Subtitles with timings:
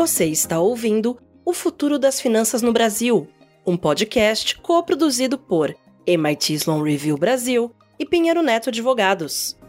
[0.00, 3.28] Você está ouvindo O Futuro das Finanças no Brasil,
[3.66, 5.76] um podcast co-produzido por
[6.06, 9.59] MIT Sloan Review Brasil e Pinheiro Neto Advogados.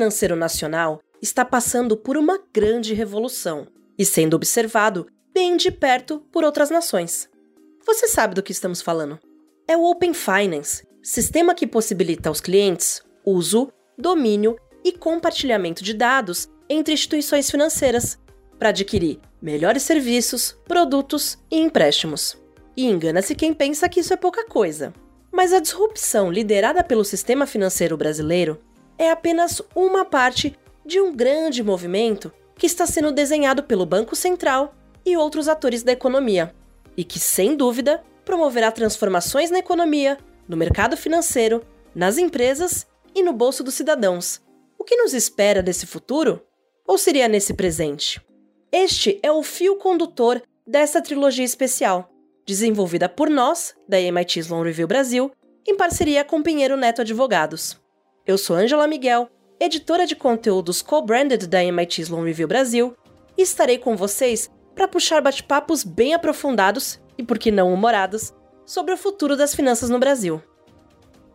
[0.00, 3.66] Financeiro nacional está passando por uma grande revolução
[3.98, 7.28] e sendo observado bem de perto por outras nações.
[7.84, 9.18] Você sabe do que estamos falando?
[9.68, 16.48] É o Open Finance, sistema que possibilita aos clientes uso, domínio e compartilhamento de dados
[16.66, 18.18] entre instituições financeiras
[18.58, 22.38] para adquirir melhores serviços, produtos e empréstimos.
[22.74, 24.94] E engana-se quem pensa que isso é pouca coisa.
[25.30, 28.58] Mas a disrupção liderada pelo sistema financeiro brasileiro
[29.00, 34.74] é apenas uma parte de um grande movimento que está sendo desenhado pelo Banco Central
[35.06, 36.54] e outros atores da economia,
[36.94, 43.32] e que, sem dúvida, promoverá transformações na economia, no mercado financeiro, nas empresas e no
[43.32, 44.42] bolso dos cidadãos.
[44.78, 46.42] O que nos espera desse futuro?
[46.86, 48.20] Ou seria nesse presente?
[48.70, 52.12] Este é o fio condutor dessa trilogia especial,
[52.44, 55.32] desenvolvida por nós, da MIT Sloan Review Brasil,
[55.66, 57.80] em parceria com Pinheiro Neto Advogados.
[58.26, 62.94] Eu sou Angela Miguel, editora de conteúdos co-branded da MIT Sloan Review Brasil,
[63.36, 68.34] e estarei com vocês para puxar bate-papos bem aprofundados e, por que não humorados,
[68.66, 70.42] sobre o futuro das finanças no Brasil.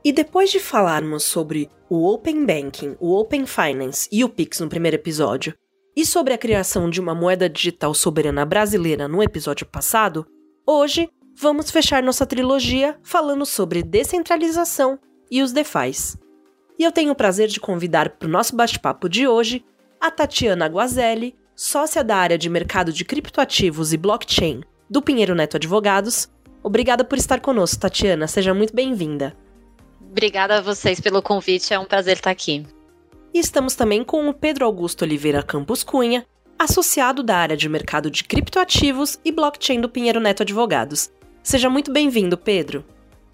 [0.03, 4.69] E depois de falarmos sobre o Open Banking, o Open Finance e o Pix no
[4.69, 5.55] primeiro episódio,
[5.95, 10.25] e sobre a criação de uma moeda digital soberana brasileira no episódio passado,
[10.67, 14.99] hoje vamos fechar nossa trilogia falando sobre descentralização
[15.31, 16.17] e os DeFis.
[16.77, 19.63] E eu tenho o prazer de convidar para o nosso bate-papo de hoje
[19.99, 25.55] a Tatiana Guazelli, sócia da área de mercado de criptoativos e blockchain do Pinheiro Neto
[25.55, 26.29] Advogados.
[26.61, 28.27] Obrigada por estar conosco, Tatiana.
[28.27, 29.35] Seja muito bem-vinda.
[30.01, 32.65] Obrigada a vocês pelo convite, é um prazer estar aqui.
[33.33, 36.25] E estamos também com o Pedro Augusto Oliveira Campos Cunha,
[36.59, 41.09] associado da área de mercado de criptoativos e blockchain do Pinheiro Neto Advogados.
[41.41, 42.83] Seja muito bem-vindo, Pedro.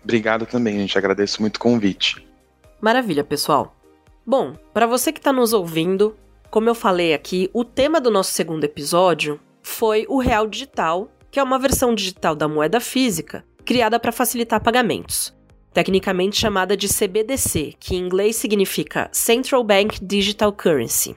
[0.03, 0.97] Obrigado também, gente.
[0.97, 2.30] Agradeço muito o convite.
[2.81, 3.75] Maravilha, pessoal.
[4.25, 6.17] Bom, para você que está nos ouvindo,
[6.49, 11.39] como eu falei aqui, o tema do nosso segundo episódio foi o real digital, que
[11.39, 15.33] é uma versão digital da moeda física criada para facilitar pagamentos,
[15.71, 21.15] tecnicamente chamada de CBDC, que em inglês significa Central Bank Digital Currency.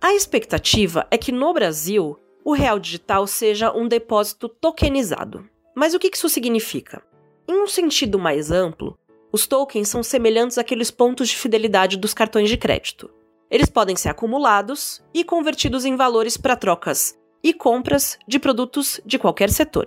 [0.00, 5.48] A expectativa é que no Brasil o real digital seja um depósito tokenizado.
[5.74, 7.02] Mas o que isso significa?
[7.48, 8.98] Em um sentido mais amplo,
[9.34, 13.10] os tokens são semelhantes àqueles pontos de fidelidade dos cartões de crédito.
[13.50, 19.18] Eles podem ser acumulados e convertidos em valores para trocas e compras de produtos de
[19.18, 19.86] qualquer setor.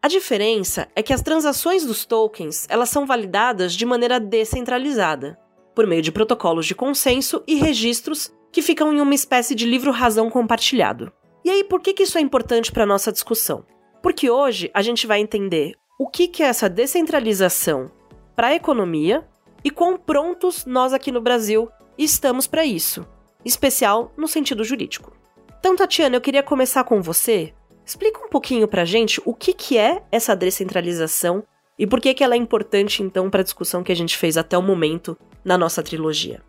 [0.00, 5.36] A diferença é que as transações dos tokens elas são validadas de maneira descentralizada,
[5.74, 10.30] por meio de protocolos de consenso e registros que ficam em uma espécie de livro-razão
[10.30, 11.12] compartilhado.
[11.44, 13.66] E aí, por que, que isso é importante para a nossa discussão?
[14.00, 17.90] Porque hoje a gente vai entender o que, que é essa descentralização
[18.36, 19.26] para a economia
[19.64, 23.04] e quão prontos nós aqui no Brasil estamos para isso,
[23.44, 25.12] especial no sentido jurídico.
[25.58, 27.52] Então, Tatiana, eu queria começar com você.
[27.84, 31.42] Explica um pouquinho para a gente o que, que é essa descentralização
[31.78, 34.36] e por que, que ela é importante, então, para a discussão que a gente fez
[34.36, 36.42] até o momento na nossa trilogia.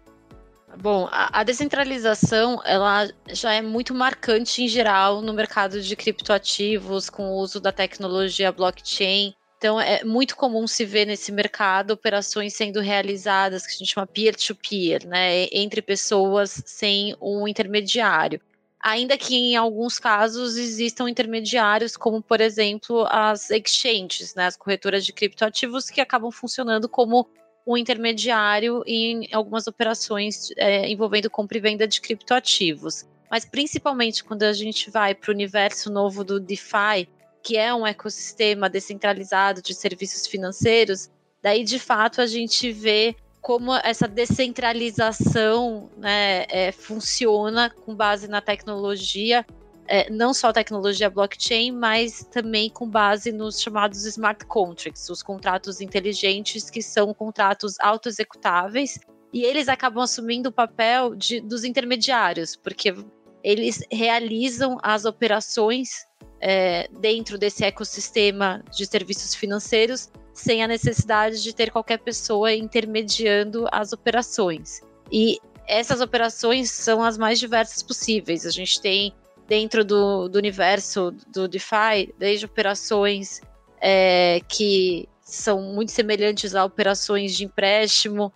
[0.79, 7.31] Bom, a, descentralização ela já é muito marcante em geral no mercado de criptoativos, com
[7.31, 9.33] o uso da tecnologia blockchain.
[9.57, 14.05] Então, é muito comum se ver nesse mercado operações sendo realizadas, que a gente chama
[14.05, 18.39] peer-to-peer, -peer, né, entre pessoas sem um intermediário.
[18.79, 25.03] Ainda que em alguns casos existam intermediários, como por exemplo as exchanges, né, as corretoras
[25.03, 27.27] de criptoativos, que acabam funcionando como
[27.65, 33.05] um intermediário em algumas operações é, envolvendo compra e venda de criptoativos.
[33.29, 37.09] Mas principalmente quando a gente vai para o universo novo do DeFi,
[37.47, 41.09] que é um ecossistema descentralizado de serviços financeiros,
[41.41, 48.41] daí de fato a gente vê como essa descentralização né, é, funciona com base na
[48.41, 49.45] tecnologia,
[49.87, 55.79] é, não só tecnologia blockchain, mas também com base nos chamados smart contracts, os contratos
[55.79, 58.99] inteligentes, que são contratos autoexecutáveis,
[59.31, 62.93] e eles acabam assumindo o papel de, dos intermediários, porque
[63.41, 66.05] eles realizam as operações
[66.39, 73.67] é, dentro desse ecossistema de serviços financeiros sem a necessidade de ter qualquer pessoa intermediando
[73.71, 74.81] as operações.
[75.11, 78.45] E essas operações são as mais diversas possíveis.
[78.45, 79.13] A gente tem
[79.47, 83.41] dentro do, do universo do DeFi, desde operações
[83.81, 88.31] é, que são muito semelhantes a operações de empréstimo,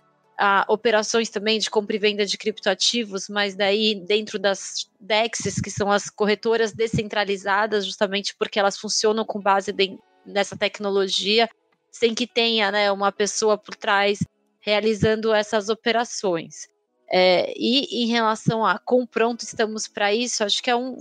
[0.68, 5.90] operações também de compra e venda de criptoativos, mas daí dentro das DEXs, que são
[5.90, 11.48] as corretoras descentralizadas, justamente porque elas funcionam com base de, nessa tecnologia,
[11.90, 14.18] sem que tenha né, uma pessoa por trás
[14.60, 16.66] realizando essas operações.
[17.14, 20.94] É, e em relação a com pronto estamos para isso, acho que é um,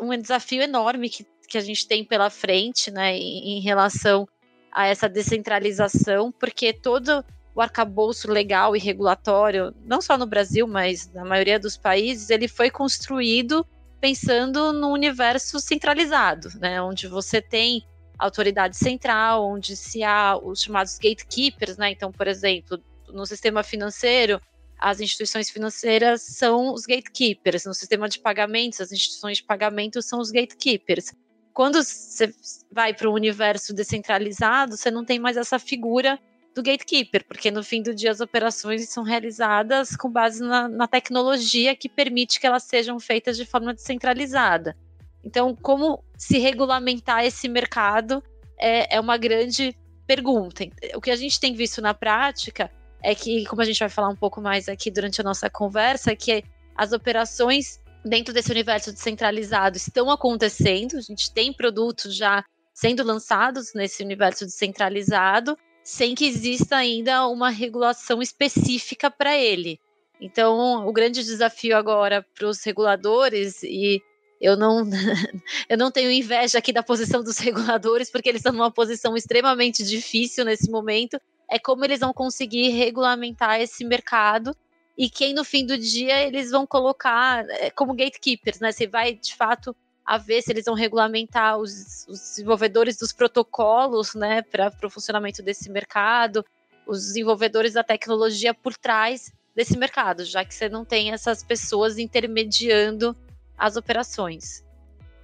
[0.00, 4.26] um, um, desafio enorme que, que a gente tem pela frente, né, em, em relação
[4.72, 11.10] a essa descentralização, porque todo o arcabouço legal e regulatório, não só no Brasil, mas
[11.12, 13.64] na maioria dos países, ele foi construído
[14.00, 17.82] pensando no universo centralizado, né, onde você tem
[18.18, 21.90] autoridade central, onde se há os chamados gatekeepers, né?
[21.90, 22.78] Então, por exemplo,
[23.08, 24.40] no sistema financeiro,
[24.78, 27.64] as instituições financeiras são os gatekeepers.
[27.64, 31.12] No sistema de pagamentos, as instituições de pagamento são os gatekeepers.
[31.52, 32.34] Quando você
[32.70, 36.18] vai para o universo descentralizado, você não tem mais essa figura
[36.54, 40.86] do gatekeeper, porque no fim do dia as operações são realizadas com base na, na
[40.86, 44.76] tecnologia que permite que elas sejam feitas de forma descentralizada.
[45.24, 48.22] Então, como se regulamentar esse mercado
[48.58, 50.64] é, é uma grande pergunta.
[50.94, 52.70] O que a gente tem visto na prática
[53.02, 56.12] é que, como a gente vai falar um pouco mais aqui durante a nossa conversa,
[56.12, 56.44] é que
[56.76, 63.72] as operações dentro desse universo descentralizado estão acontecendo, a gente tem produtos já sendo lançados
[63.74, 69.78] nesse universo descentralizado, sem que exista ainda uma regulação específica para ele.
[70.18, 74.02] Então, o grande desafio agora para os reguladores e
[74.40, 74.88] eu não,
[75.68, 79.84] eu não tenho inveja aqui da posição dos reguladores, porque eles estão numa posição extremamente
[79.84, 81.20] difícil nesse momento.
[81.50, 84.56] É como eles vão conseguir regulamentar esse mercado
[84.96, 88.72] e quem no fim do dia eles vão colocar é, como gatekeepers, né?
[88.72, 94.14] Você vai de fato a ver se eles vão regulamentar os, os desenvolvedores dos protocolos,
[94.14, 96.44] né, para o funcionamento desse mercado,
[96.86, 101.98] os desenvolvedores da tecnologia por trás desse mercado, já que você não tem essas pessoas
[101.98, 103.16] intermediando
[103.56, 104.64] as operações.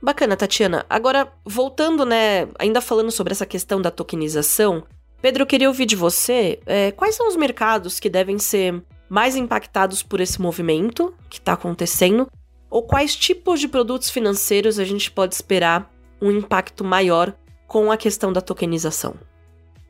[0.00, 0.87] Bacana, Tatiana.
[0.88, 4.87] Agora, voltando, né, ainda falando sobre essa questão da tokenização,
[5.21, 9.37] Pedro, eu queria ouvir de você é, quais são os mercados que devem ser mais
[9.37, 12.31] impactados por esse movimento que está acontecendo,
[12.70, 17.37] ou quais tipos de produtos financeiros a gente pode esperar um impacto maior
[17.67, 19.17] com a questão da tokenização?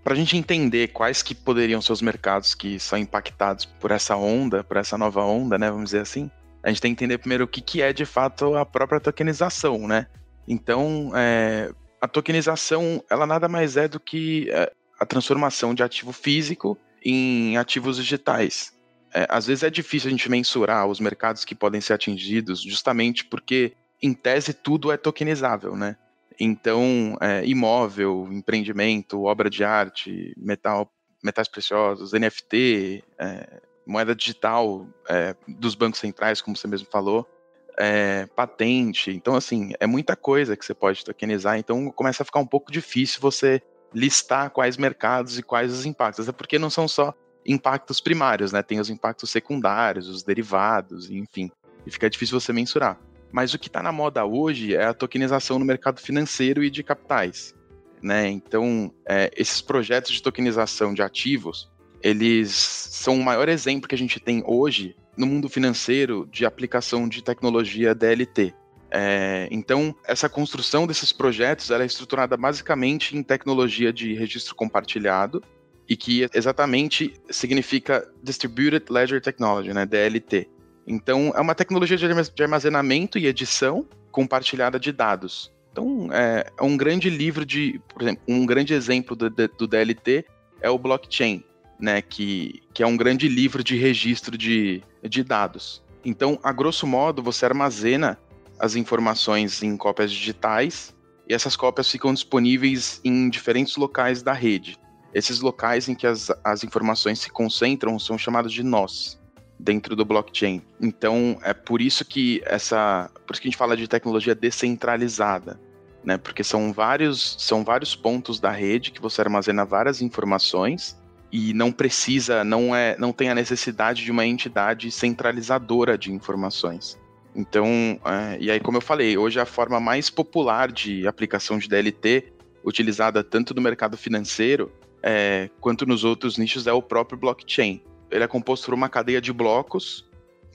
[0.02, 4.16] Para a gente entender quais que poderiam ser os mercados que são impactados por essa
[4.16, 6.30] onda, por essa nova onda, né, vamos dizer assim,
[6.62, 10.06] a gente tem que entender primeiro o que, é de fato a própria tokenização, né?
[10.48, 16.12] Então, é, a tokenização, ela nada mais é do que é, a transformação de ativo
[16.12, 18.72] físico em ativos digitais.
[19.12, 23.24] É, às vezes é difícil a gente mensurar os mercados que podem ser atingidos, justamente
[23.24, 23.72] porque,
[24.02, 25.96] em tese, tudo é tokenizável, né?
[26.38, 30.90] Então, é, imóvel, empreendimento, obra de arte, metal,
[31.22, 37.28] metais preciosos, NFT, é, moeda digital é, dos bancos centrais, como você mesmo falou,
[37.76, 39.10] é, patente.
[39.10, 41.58] Então, assim, é muita coisa que você pode tokenizar.
[41.58, 43.60] Então, começa a ficar um pouco difícil você
[43.92, 46.28] listar quais mercados e quais os impactos.
[46.28, 47.14] Até porque não são só
[47.44, 48.62] impactos primários, né?
[48.62, 51.50] Tem os impactos secundários, os derivados, enfim.
[51.86, 52.98] E fica difícil você mensurar.
[53.32, 56.82] Mas o que está na moda hoje é a tokenização no mercado financeiro e de
[56.82, 57.54] capitais.
[58.02, 58.28] Né?
[58.28, 61.70] Então, é, esses projetos de tokenização de ativos,
[62.02, 67.08] eles são o maior exemplo que a gente tem hoje no mundo financeiro de aplicação
[67.08, 68.54] de tecnologia DLT.
[68.90, 75.42] É, então, essa construção desses projetos é estruturada basicamente em tecnologia de registro compartilhado
[75.90, 80.48] e que exatamente significa Distributed Ledger Technology, né, DLT.
[80.86, 85.52] Então, é uma tecnologia de armazenamento e edição compartilhada de dados.
[85.72, 90.24] Então, é, é um grande livro de, por exemplo, um grande exemplo do, do DLT
[90.60, 91.42] é o blockchain,
[91.78, 95.82] né, que, que é um grande livro de registro de, de dados.
[96.04, 98.16] Então, a grosso modo, você armazena
[98.60, 100.94] as informações em cópias digitais
[101.28, 104.78] e essas cópias ficam disponíveis em diferentes locais da rede.
[105.14, 109.20] Esses locais em que as, as informações se concentram são chamados de nós
[109.58, 110.62] dentro do blockchain.
[110.80, 115.60] Então, é por isso que essa, por isso que a gente fala de tecnologia descentralizada,
[116.02, 116.16] né?
[116.16, 120.98] Porque são vários, são vários pontos da rede que você armazena várias informações
[121.30, 126.98] e não precisa, não é, não tem a necessidade de uma entidade centralizadora de informações.
[127.34, 131.68] Então, é, e aí como eu falei, hoje a forma mais popular de aplicação de
[131.68, 132.32] DLT,
[132.64, 137.82] utilizada tanto no mercado financeiro é, quanto nos outros nichos, é o próprio blockchain.
[138.10, 140.10] Ele é composto por uma cadeia de blocos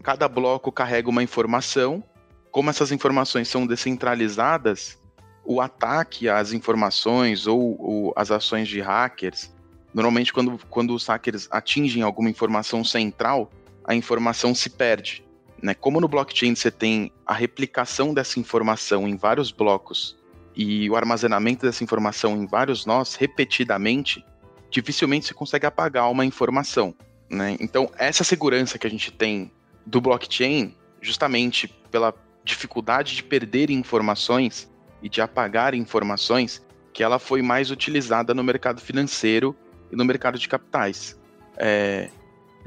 [0.05, 2.03] cada bloco carrega uma informação.
[2.51, 5.01] Como essas informações são descentralizadas,
[5.43, 9.51] o ataque às informações ou, ou as ações de hackers,
[9.91, 13.49] normalmente quando, quando os hackers atingem alguma informação central,
[13.83, 15.25] a informação se perde.
[15.59, 15.73] Né?
[15.73, 20.15] Como no blockchain você tem a replicação dessa informação em vários blocos
[20.55, 24.23] e o armazenamento dessa informação em vários nós repetidamente,
[24.75, 26.93] dificilmente se consegue apagar uma informação.
[27.29, 27.55] Né?
[27.61, 29.49] Então, essa segurança que a gente tem
[29.85, 32.13] do blockchain, justamente pela
[32.43, 34.69] dificuldade de perder informações
[35.01, 36.61] e de apagar informações,
[36.93, 39.55] que ela foi mais utilizada no mercado financeiro
[39.89, 41.17] e no mercado de capitais.
[41.55, 42.09] É,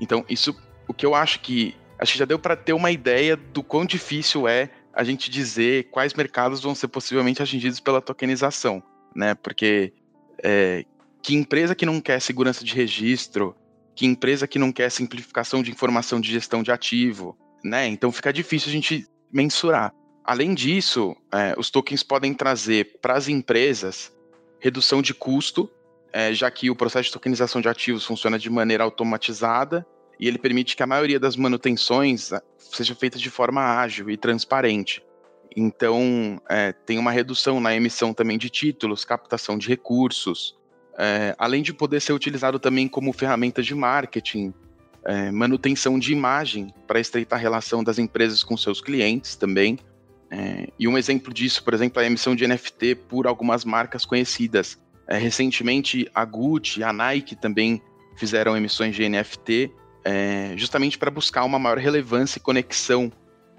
[0.01, 3.37] então, isso, o que eu acho que acho que já deu para ter uma ideia
[3.37, 8.83] do quão difícil é a gente dizer quais mercados vão ser possivelmente atingidos pela tokenização,
[9.15, 9.35] né?
[9.35, 9.93] Porque
[10.43, 10.85] é,
[11.29, 13.55] que empresa que não quer segurança de registro,
[13.95, 17.87] que empresa que não quer simplificação de informação de gestão de ativo, né?
[17.87, 19.93] Então fica difícil a gente mensurar.
[20.25, 24.11] Além disso, é, os tokens podem trazer para as empresas
[24.59, 25.71] redução de custo,
[26.15, 29.87] é, já que o processo de tokenização de ativos funciona de maneira automatizada
[30.19, 34.17] e ele permite que a maioria das manutenções ah, seja feita de forma ágil e
[34.17, 35.05] transparente.
[35.55, 40.57] Então, é, tem uma redução na emissão também de títulos, captação de recursos,
[40.99, 44.53] é, além de poder ser utilizado também como ferramenta de marketing,
[45.05, 49.79] é, manutenção de imagem para estreitar a relação das empresas com seus clientes também.
[50.31, 54.05] É, e um exemplo disso, por exemplo, é a emissão de NFT por algumas marcas
[54.05, 54.77] conhecidas.
[55.07, 57.81] É, recentemente, a Gucci, a Nike também
[58.17, 59.71] fizeram emissões de NFT
[60.05, 63.13] é, justamente para buscar uma maior relevância e conexão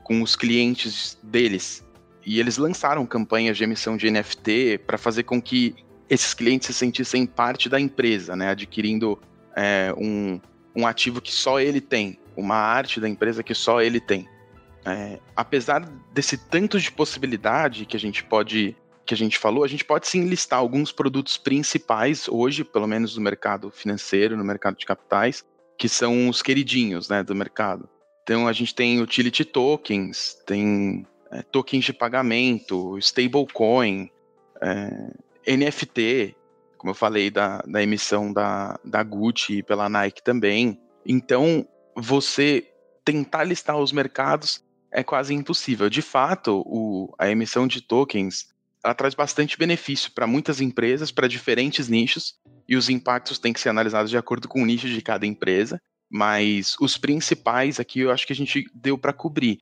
[0.04, 1.86] com os clientes deles.
[2.26, 5.76] E eles lançaram campanhas de emissão de NFT para fazer com que
[6.10, 9.20] esses clientes se sentissem parte da empresa, né, adquirindo
[9.56, 10.40] é, um,
[10.76, 14.28] um ativo que só ele tem, uma arte da empresa que só ele tem.
[14.86, 15.82] É, apesar
[16.14, 18.76] desse tanto de possibilidade que a gente pode
[19.06, 23.16] que a gente falou, a gente pode sim listar alguns produtos principais hoje, pelo menos
[23.16, 25.44] no mercado financeiro, no mercado de capitais,
[25.80, 27.90] que são os queridinhos né, do mercado.
[28.22, 34.12] Então a gente tem utility tokens, tem é, tokens de pagamento, stablecoin,
[34.62, 35.12] é,
[35.50, 36.36] NFT,
[36.78, 40.80] como eu falei da, da emissão da, da Gucci pela Nike também.
[41.06, 42.66] Então você
[43.04, 45.90] tentar listar os mercados é quase impossível.
[45.90, 48.48] De fato, o, a emissão de tokens
[48.84, 52.36] ela traz bastante benefício para muitas empresas, para diferentes nichos,
[52.68, 55.82] e os impactos têm que ser analisados de acordo com o nicho de cada empresa,
[56.10, 59.60] mas os principais aqui eu acho que a gente deu para cobrir.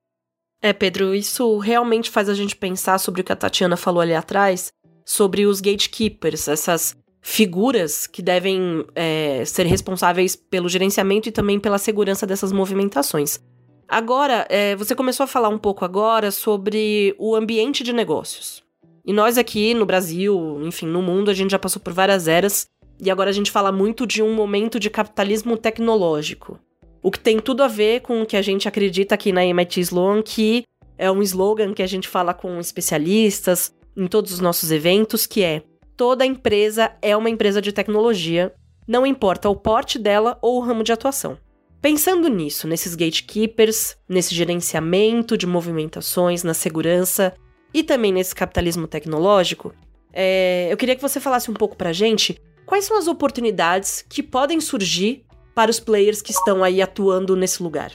[0.61, 4.13] É, Pedro, isso realmente faz a gente pensar sobre o que a Tatiana falou ali
[4.13, 4.71] atrás,
[5.07, 11.77] sobre os gatekeepers, essas figuras que devem é, ser responsáveis pelo gerenciamento e também pela
[11.77, 13.39] segurança dessas movimentações.
[13.87, 18.61] Agora, é, você começou a falar um pouco agora sobre o ambiente de negócios.
[19.05, 22.67] E nós aqui no Brasil, enfim, no mundo, a gente já passou por várias eras
[23.01, 26.59] e agora a gente fala muito de um momento de capitalismo tecnológico.
[27.01, 29.79] O que tem tudo a ver com o que a gente acredita aqui na MIT
[29.79, 30.63] Sloan, que
[30.97, 35.43] é um slogan que a gente fala com especialistas em todos os nossos eventos, que
[35.43, 35.63] é
[35.97, 38.53] toda empresa é uma empresa de tecnologia,
[38.87, 41.37] não importa o porte dela ou o ramo de atuação.
[41.81, 47.33] Pensando nisso, nesses gatekeepers, nesse gerenciamento de movimentações, na segurança
[47.73, 49.73] e também nesse capitalismo tecnológico,
[50.13, 54.21] é, eu queria que você falasse um pouco pra gente quais são as oportunidades que
[54.23, 57.91] podem surgir para os players que estão aí atuando nesse lugar?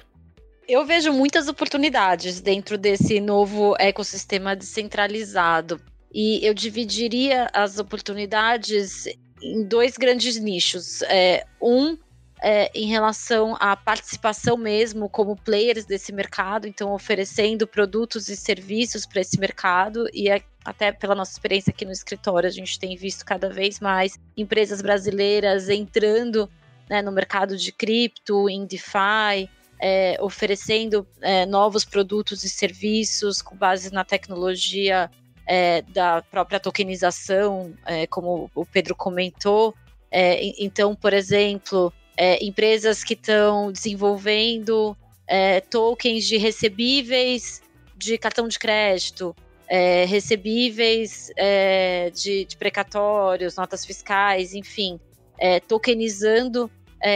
[0.68, 5.80] Eu vejo muitas oportunidades dentro desse novo ecossistema descentralizado.
[6.12, 9.06] E eu dividiria as oportunidades
[9.42, 11.02] em dois grandes nichos.
[11.02, 11.96] É, um
[12.42, 19.06] é, em relação à participação mesmo como players desse mercado, então oferecendo produtos e serviços
[19.06, 22.96] para esse mercado e é, até pela nossa experiência aqui no escritório, a gente tem
[22.96, 26.50] visto cada vez mais empresas brasileiras entrando
[26.90, 29.48] né, no mercado de cripto, em DeFi,
[29.80, 35.10] é, oferecendo é, novos produtos e serviços com base na tecnologia
[35.54, 39.74] é, da própria tokenização, é, como o Pedro comentou.
[40.10, 47.60] É, então, por exemplo, é, empresas que estão desenvolvendo é, tokens de recebíveis
[47.94, 49.36] de cartão de crédito,
[49.68, 54.98] é, recebíveis é, de, de, precatórios, notas fiscais, enfim,
[55.38, 56.70] é, tokenizando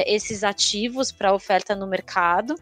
[0.04, 2.56] esses ativos para oferta no mercado.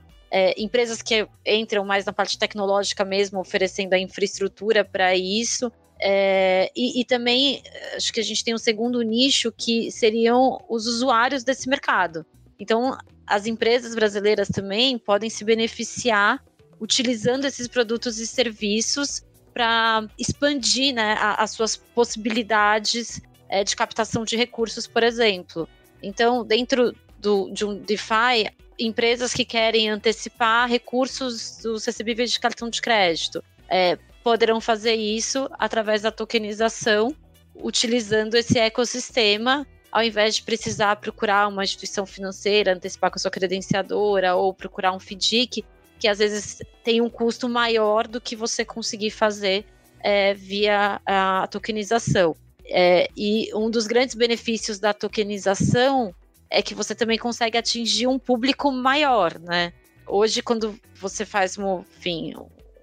[0.56, 5.70] Empresas que entram mais na parte tecnológica mesmo, oferecendo a infraestrutura para isso.
[6.00, 7.62] É, e, e, também
[7.94, 12.26] acho que a gente tem um segundo nicho que seriam os usuários desse mercado.
[12.58, 16.42] Então, as empresas brasileiras também podem se beneficiar
[16.80, 19.22] utilizando esses produtos e serviços
[19.52, 25.68] para expandir né, as suas possibilidades é, de captação de recursos, por exemplo.
[26.02, 32.68] Então, dentro do, de um DeFi, empresas que querem antecipar recursos dos recebíveis de cartão
[32.68, 37.16] de crédito é, poderão fazer isso através da tokenização,
[37.54, 43.30] utilizando esse ecossistema, ao invés de precisar procurar uma instituição financeira, antecipar com a sua
[43.30, 45.64] credenciadora ou procurar um FDIC,
[45.98, 49.64] que às vezes tem um custo maior do que você conseguir fazer
[50.00, 52.36] é, via a tokenização.
[52.66, 56.14] É, e um dos grandes benefícios da tokenização
[56.54, 59.72] é que você também consegue atingir um público maior, né?
[60.06, 62.34] Hoje, quando você faz enfim,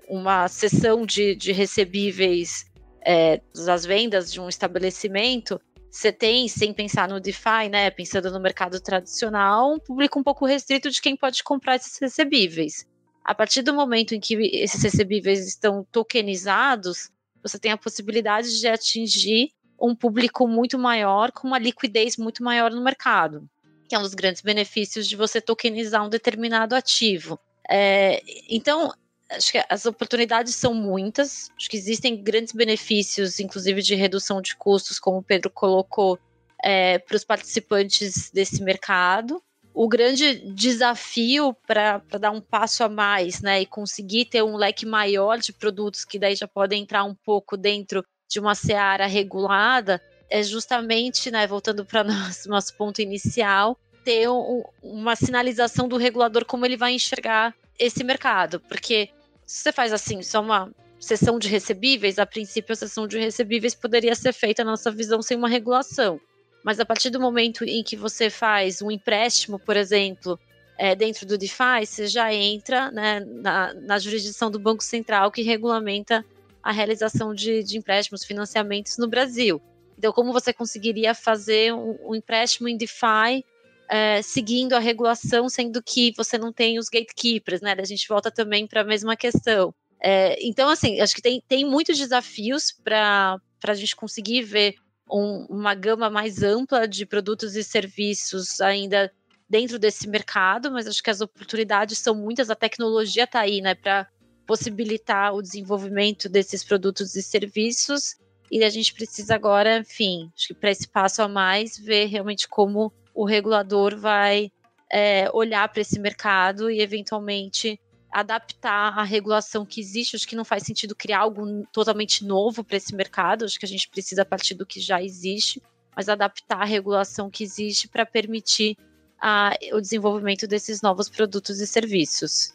[0.09, 2.65] uma sessão de, de recebíveis
[3.05, 5.59] é, das vendas de um estabelecimento,
[5.89, 10.45] você tem, sem pensar no DeFi, né, pensando no mercado tradicional, um público um pouco
[10.45, 12.85] restrito de quem pode comprar esses recebíveis.
[13.23, 17.09] A partir do momento em que esses recebíveis estão tokenizados,
[17.41, 22.71] você tem a possibilidade de atingir um público muito maior, com uma liquidez muito maior
[22.71, 23.47] no mercado,
[23.91, 27.37] que é um dos grandes benefícios de você tokenizar um determinado ativo.
[27.69, 28.89] É, então,
[29.29, 34.55] acho que as oportunidades são muitas, acho que existem grandes benefícios, inclusive de redução de
[34.55, 36.17] custos, como o Pedro colocou,
[36.63, 39.43] é, para os participantes desse mercado.
[39.73, 44.85] O grande desafio para dar um passo a mais, né, e conseguir ter um leque
[44.85, 50.01] maior de produtos que daí já podem entrar um pouco dentro de uma seara regulada
[50.31, 56.45] é justamente, né, voltando para nosso, nosso ponto inicial, ter um, uma sinalização do regulador
[56.45, 59.09] como ele vai enxergar esse mercado, porque
[59.45, 63.75] se você faz assim, só uma sessão de recebíveis, a princípio a sessão de recebíveis
[63.75, 66.21] poderia ser feita, na nossa visão, sem uma regulação.
[66.63, 70.39] Mas a partir do momento em que você faz um empréstimo, por exemplo,
[70.77, 75.41] é, dentro do DeFi, você já entra né, na, na jurisdição do Banco Central que
[75.41, 76.23] regulamenta
[76.61, 79.59] a realização de, de empréstimos, financiamentos no Brasil.
[80.01, 83.45] Então, como você conseguiria fazer um, um empréstimo em DeFi
[83.87, 87.75] é, seguindo a regulação, sendo que você não tem os gatekeepers, né?
[87.77, 89.71] A gente volta também para a mesma questão.
[90.01, 94.73] É, então, assim, acho que tem, tem muitos desafios para a gente conseguir ver
[95.07, 99.11] um, uma gama mais ampla de produtos e serviços ainda
[99.47, 103.75] dentro desse mercado, mas acho que as oportunidades são muitas, a tecnologia está aí, né,
[103.75, 104.07] para
[104.47, 108.15] possibilitar o desenvolvimento desses produtos e serviços.
[108.51, 112.49] E a gente precisa agora, enfim, acho que para esse passo a mais, ver realmente
[112.49, 114.51] como o regulador vai
[114.91, 117.79] é, olhar para esse mercado e eventualmente
[118.11, 120.17] adaptar a regulação que existe.
[120.17, 123.45] Acho que não faz sentido criar algo totalmente novo para esse mercado.
[123.45, 125.61] Acho que a gente precisa partir do que já existe,
[125.95, 128.75] mas adaptar a regulação que existe para permitir
[129.21, 132.53] a, o desenvolvimento desses novos produtos e serviços.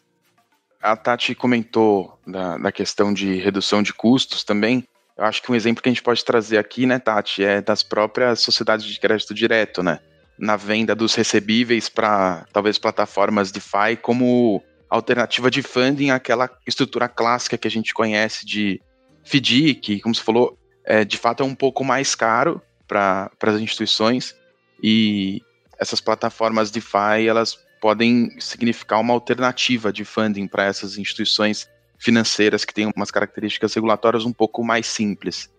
[0.82, 4.86] A Tati comentou da, da questão de redução de custos também.
[5.16, 7.82] Eu acho que um exemplo que a gente pode trazer aqui, né, Tati, é das
[7.82, 9.98] próprias sociedades de crédito direto, né?
[10.38, 17.56] Na venda dos recebíveis para talvez plataformas DeFi como alternativa de funding àquela estrutura clássica
[17.56, 18.80] que a gente conhece de
[19.24, 24.36] FDIC, como você falou, é, de fato é um pouco mais caro para as instituições
[24.82, 25.42] e
[25.78, 31.68] essas plataformas DeFi elas podem significar uma alternativa de funding para essas instituições
[31.98, 35.50] financeiras que têm umas características regulatórias um pouco mais simples.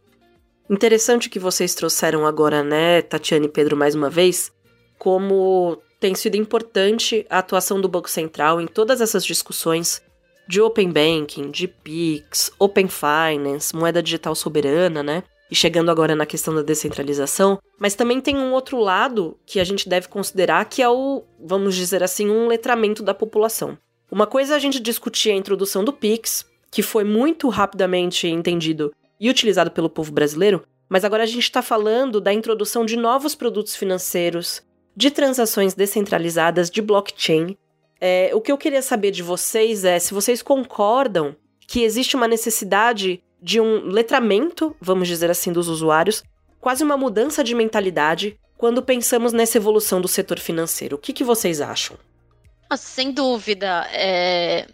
[0.69, 4.51] Interessante que vocês trouxeram agora, né, Tatiane e Pedro, mais uma vez,
[4.97, 10.01] como tem sido importante a atuação do Banco Central em todas essas discussões
[10.47, 15.23] de Open Banking, de PIX, Open Finance, moeda digital soberana, né?
[15.49, 19.63] e chegando agora na questão da descentralização, mas também tem um outro lado que a
[19.63, 23.77] gente deve considerar que é o, vamos dizer assim, um letramento da população.
[24.11, 29.29] Uma coisa a gente discutir a introdução do Pix, que foi muito rapidamente entendido e
[29.29, 33.75] utilizado pelo povo brasileiro, mas agora a gente está falando da introdução de novos produtos
[33.75, 34.61] financeiros,
[34.95, 37.57] de transações descentralizadas, de blockchain.
[37.99, 41.35] É, o que eu queria saber de vocês é se vocês concordam
[41.67, 46.23] que existe uma necessidade de um letramento, vamos dizer assim, dos usuários,
[46.61, 50.95] quase uma mudança de mentalidade quando pensamos nessa evolução do setor financeiro.
[50.95, 51.97] O que, que vocês acham?
[52.75, 54.67] Sem dúvida, é...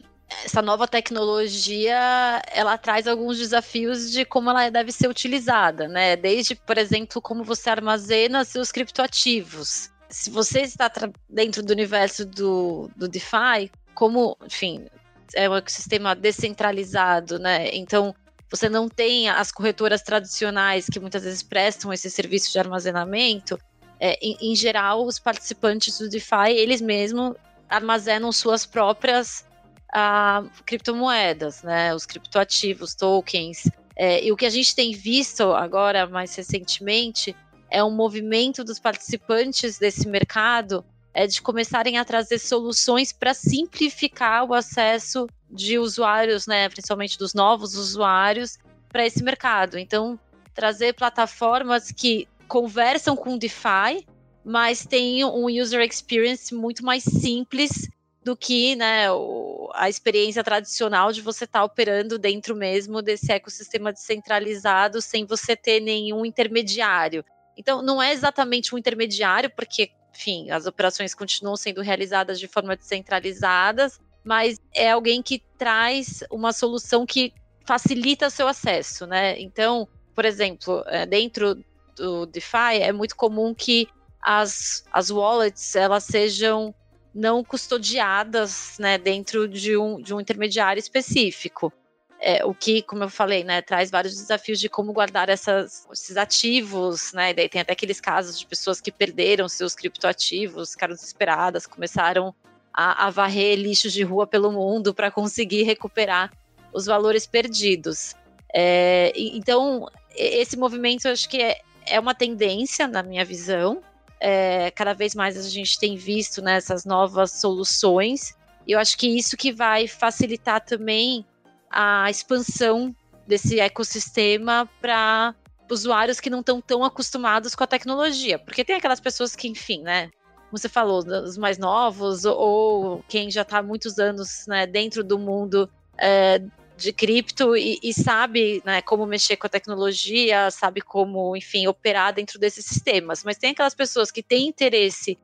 [0.43, 6.15] essa nova tecnologia ela traz alguns desafios de como ela deve ser utilizada, né?
[6.15, 9.91] Desde, por exemplo, como você armazena seus criptoativos.
[10.09, 10.91] Se você está
[11.29, 14.87] dentro do universo do, do DeFi, como, enfim,
[15.35, 17.69] é um ecossistema descentralizado, né?
[17.75, 18.13] Então,
[18.49, 23.57] você não tem as corretoras tradicionais que muitas vezes prestam esse serviço de armazenamento,
[23.99, 27.35] é, em, em, geral, os participantes do DeFi, eles mesmos
[27.73, 29.45] armazenam suas próprias
[29.93, 31.93] uh, criptomoedas, né?
[31.93, 33.69] Os criptoativos, tokens.
[33.95, 37.35] É, e o que a gente tem visto agora, mais recentemente,
[37.69, 44.45] é um movimento dos participantes desse mercado é de começarem a trazer soluções para simplificar
[44.45, 48.57] o acesso de usuários, né, principalmente dos novos usuários,
[48.89, 49.77] para esse mercado.
[49.77, 50.19] Então,
[50.55, 54.05] trazer plataformas que conversam com DeFi,
[54.43, 57.89] mas têm um user experience muito mais simples
[58.23, 63.31] do que né, o, a experiência tradicional de você estar tá operando dentro mesmo desse
[63.31, 67.23] ecossistema descentralizado sem você ter nenhum intermediário.
[67.57, 72.75] Então, não é exatamente um intermediário, porque, enfim, as operações continuam sendo realizadas de forma
[72.75, 77.33] descentralizadas, mas é alguém que traz uma solução que
[77.65, 79.39] facilita seu acesso, né?
[79.39, 81.63] Então, por exemplo, é, dentro
[81.95, 83.87] do DeFi é muito comum que
[84.23, 86.73] as, as wallets elas sejam
[87.13, 91.71] não custodiadas né, dentro de um, de um intermediário específico.
[92.19, 96.15] É, o que, como eu falei, né, traz vários desafios de como guardar essas, esses
[96.15, 97.31] ativos, né?
[97.31, 102.33] E daí tem até aqueles casos de pessoas que perderam seus criptoativos, ficaram desesperadas, começaram
[102.73, 106.31] a, a varrer lixos de rua pelo mundo para conseguir recuperar
[106.73, 108.15] os valores perdidos.
[108.55, 113.81] É, então, esse movimento eu acho que é, é uma tendência, na minha visão.
[114.25, 118.33] É, cada vez mais a gente tem visto né, novas soluções.
[118.65, 121.25] E eu acho que isso que vai facilitar também
[121.69, 122.95] a expansão
[123.27, 125.35] desse ecossistema para
[125.69, 128.39] usuários que não estão tão acostumados com a tecnologia.
[128.39, 130.09] Porque tem aquelas pessoas que, enfim, né?
[130.49, 134.65] Como você falou, os mais novos, ou, ou quem já está há muitos anos né,
[134.65, 136.41] dentro do mundo é,
[136.77, 142.13] de cripto e, e, sabe né, como mexer com a tecnologia, sabe como, enfim, operar
[142.13, 143.23] dentro desses sistemas.
[143.23, 145.17] Mas tem aquelas pessoas que têm interesse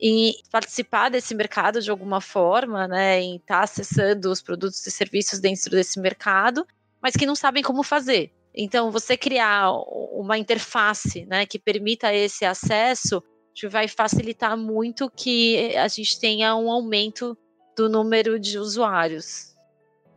[0.00, 4.90] em participar desse mercado de alguma forma, né, em estar tá acessando os produtos e
[4.90, 6.66] serviços dentro desse mercado,
[7.00, 8.32] mas que não sabem como fazer.
[8.54, 9.72] Então, você criar
[10.12, 13.22] uma interface né, que permita esse acesso
[13.70, 17.36] vai facilitar muito que a gente tenha um aumento
[17.76, 19.53] do número de usuários.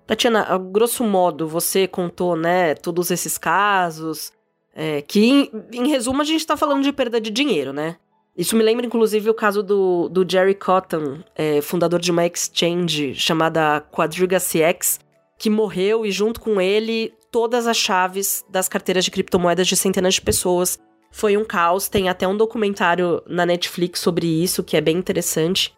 [0.07, 4.31] Tatiana, a grosso modo, você contou, né, todos esses casos,
[4.73, 7.97] é, que, em, em, resumo, a gente está falando de perda de dinheiro, né?
[8.37, 13.15] Isso me lembra, inclusive, o caso do, do Jerry Cotton, é, fundador de uma exchange
[13.15, 14.99] chamada Quadriga CX,
[15.37, 20.13] que morreu e, junto com ele, todas as chaves das carteiras de criptomoedas de centenas
[20.13, 20.79] de pessoas.
[21.11, 25.76] Foi um caos, tem até um documentário na Netflix sobre isso, que é bem interessante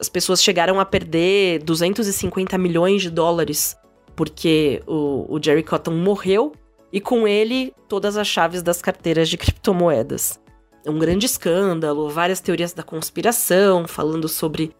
[0.00, 3.76] as pessoas chegaram a perder 250 milhões de dólares
[4.18, 6.50] porque o, o Jerry Cotton morreu
[6.92, 10.40] e com ele todas as chaves das carteiras de criptomoedas.
[10.84, 14.72] Um grande escândalo, várias teorias da conspiração falando sobre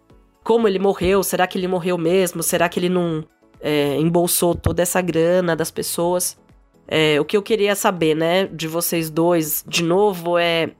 [0.42, 3.24] como ele morreu, será que ele morreu mesmo, será que ele não
[3.60, 6.36] é, embolsou toda essa grana das pessoas.
[6.88, 10.70] É, o que eu queria saber, né, de vocês dois, de novo, é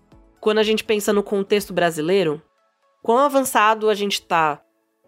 [0.41, 2.43] quando a gente pensa no contexto brasileiro,
[3.03, 4.61] quão avançado a gente está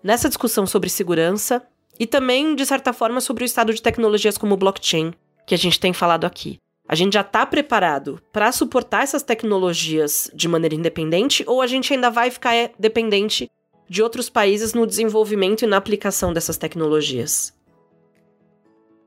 [0.02, 1.62] nessa discussão sobre segurança
[1.98, 5.12] e também, de certa forma, sobre o estado de tecnologias como blockchain,
[5.46, 6.58] que a gente tem falado aqui.
[6.88, 11.92] A gente já está preparado para suportar essas tecnologias de maneira independente ou a gente
[11.92, 13.50] ainda vai ficar é, dependente
[13.88, 17.52] de outros países no desenvolvimento e na aplicação dessas tecnologias?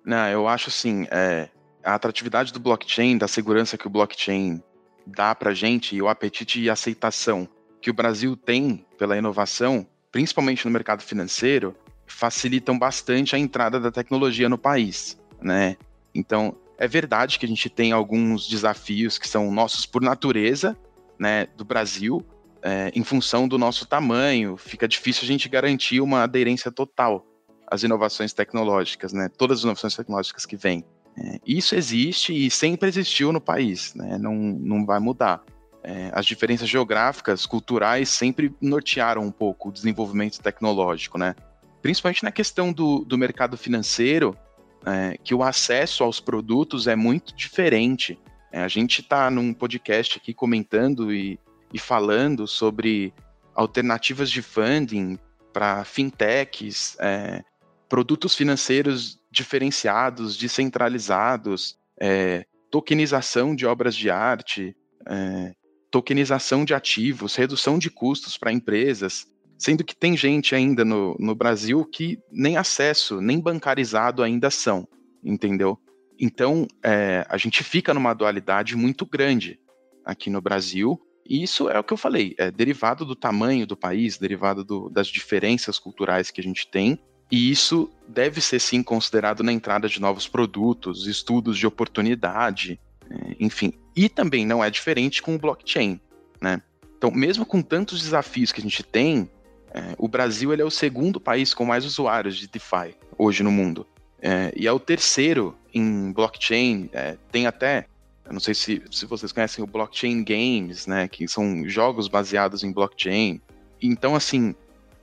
[0.05, 1.49] Não, eu acho assim, é,
[1.83, 4.61] a atratividade do blockchain, da segurança que o blockchain
[5.05, 7.47] dá para gente e o apetite e aceitação
[7.83, 11.75] que o Brasil tem pela inovação, principalmente no mercado financeiro,
[12.07, 15.75] facilitam bastante a entrada da tecnologia no país, né?
[16.15, 20.77] Então, é verdade que a gente tem alguns desafios que são nossos por natureza,
[21.19, 22.25] né, do Brasil,
[22.61, 27.25] é, em função do nosso tamanho, fica difícil a gente garantir uma aderência total
[27.67, 29.27] às inovações tecnológicas, né?
[29.37, 30.85] Todas as inovações tecnológicas que vêm.
[31.17, 34.17] É, isso existe e sempre existiu no país, né?
[34.17, 35.43] Não, não vai mudar
[35.83, 41.35] é, as diferenças geográficas, culturais, sempre nortearam um pouco o desenvolvimento tecnológico, né?
[41.81, 44.37] Principalmente na questão do, do mercado financeiro,
[44.85, 48.17] é, que o acesso aos produtos é muito diferente.
[48.51, 51.37] É, a gente está num podcast aqui comentando e,
[51.73, 53.13] e falando sobre
[53.53, 55.17] alternativas de funding
[55.51, 57.43] para fintechs, é,
[57.89, 64.75] produtos financeiros diferenciados, descentralizados, é, tokenização de obras de arte,
[65.07, 65.53] é,
[65.93, 69.27] tokenização de ativos, redução de custos para empresas,
[69.59, 74.87] sendo que tem gente ainda no, no Brasil que nem acesso, nem bancarizado ainda são,
[75.23, 75.77] entendeu?
[76.19, 79.59] Então, é, a gente fica numa dualidade muito grande
[80.03, 83.77] aqui no Brasil, E isso é o que eu falei, é derivado do tamanho do
[83.77, 86.99] país, derivado do, das diferenças culturais que a gente tem,
[87.31, 92.79] e isso deve ser sim considerado na entrada de novos produtos, estudos de oportunidade,
[93.09, 93.73] é, enfim.
[93.95, 95.99] E também não é diferente com o blockchain,
[96.41, 96.61] né?
[96.97, 99.29] Então, mesmo com tantos desafios que a gente tem,
[99.73, 103.51] é, o Brasil ele é o segundo país com mais usuários de DeFi hoje no
[103.51, 103.85] mundo.
[104.21, 106.89] É, e é o terceiro em blockchain.
[106.93, 107.87] É, tem até,
[108.25, 111.07] eu não sei se, se vocês conhecem o blockchain games, né?
[111.07, 113.41] Que são jogos baseados em blockchain.
[113.81, 114.55] Então, assim,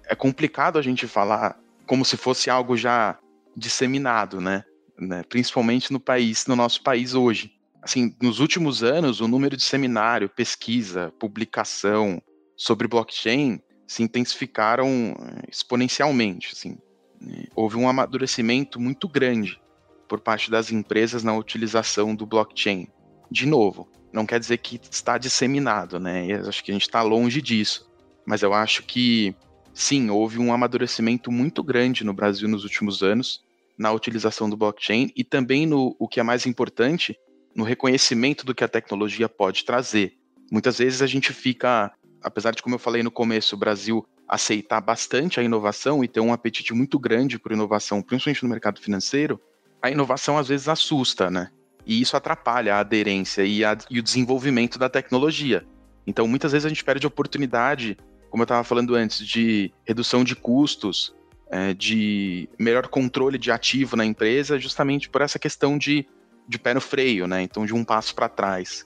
[0.07, 3.19] é complicado a gente falar como se fosse algo já
[3.55, 4.65] disseminado, né?
[4.99, 5.23] né?
[5.29, 10.29] Principalmente no país, no nosso país hoje assim, nos últimos anos, o número de seminário,
[10.29, 12.23] pesquisa, publicação
[12.57, 16.79] sobre blockchain se intensificaram eh, exponencialmente, assim.
[17.21, 17.45] Né.
[17.55, 19.61] Houve um amadurecimento muito grande
[20.09, 22.89] por parte das empresas na utilização do blockchain.
[23.31, 26.27] De novo, não quer dizer que está disseminado, né?
[26.27, 27.89] Eu acho que a gente está longe disso.
[28.27, 29.35] Mas eu acho que,
[29.73, 33.43] sim, houve um amadurecimento muito grande no Brasil nos últimos anos
[33.79, 37.19] na utilização do blockchain e também no o que é mais importante,
[37.55, 40.15] no reconhecimento do que a tecnologia pode trazer.
[40.51, 44.81] Muitas vezes a gente fica, apesar de como eu falei no começo, o Brasil aceitar
[44.81, 49.41] bastante a inovação e ter um apetite muito grande por inovação, principalmente no mercado financeiro,
[49.83, 51.51] a inovação às vezes assusta, né?
[51.85, 55.67] E isso atrapalha a aderência e, a, e o desenvolvimento da tecnologia.
[56.07, 60.37] Então, muitas vezes a gente perde oportunidade, como eu estava falando antes, de redução de
[60.37, 61.15] custos,
[61.51, 66.07] é, de melhor controle de ativo na empresa, justamente por essa questão de
[66.51, 67.43] de pé no freio, né?
[67.43, 68.85] Então, de um passo para trás.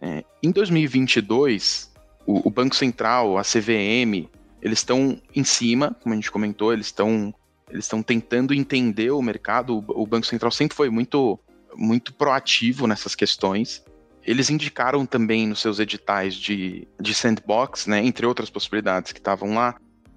[0.00, 1.92] É, em 2022,
[2.26, 4.28] o, o, Banco Central, a CVM,
[4.60, 7.32] eles estão em cima, como a gente comentou, eles estão
[7.70, 9.78] eles estão tentando entender o mercado.
[9.78, 11.38] O, o Banco Central sempre foi muito
[11.76, 13.82] muito proativo nessas questões.
[14.22, 19.54] Eles indicaram também nos seus editais de, de sandbox, né, entre outras possibilidades que estavam
[19.54, 19.76] lá,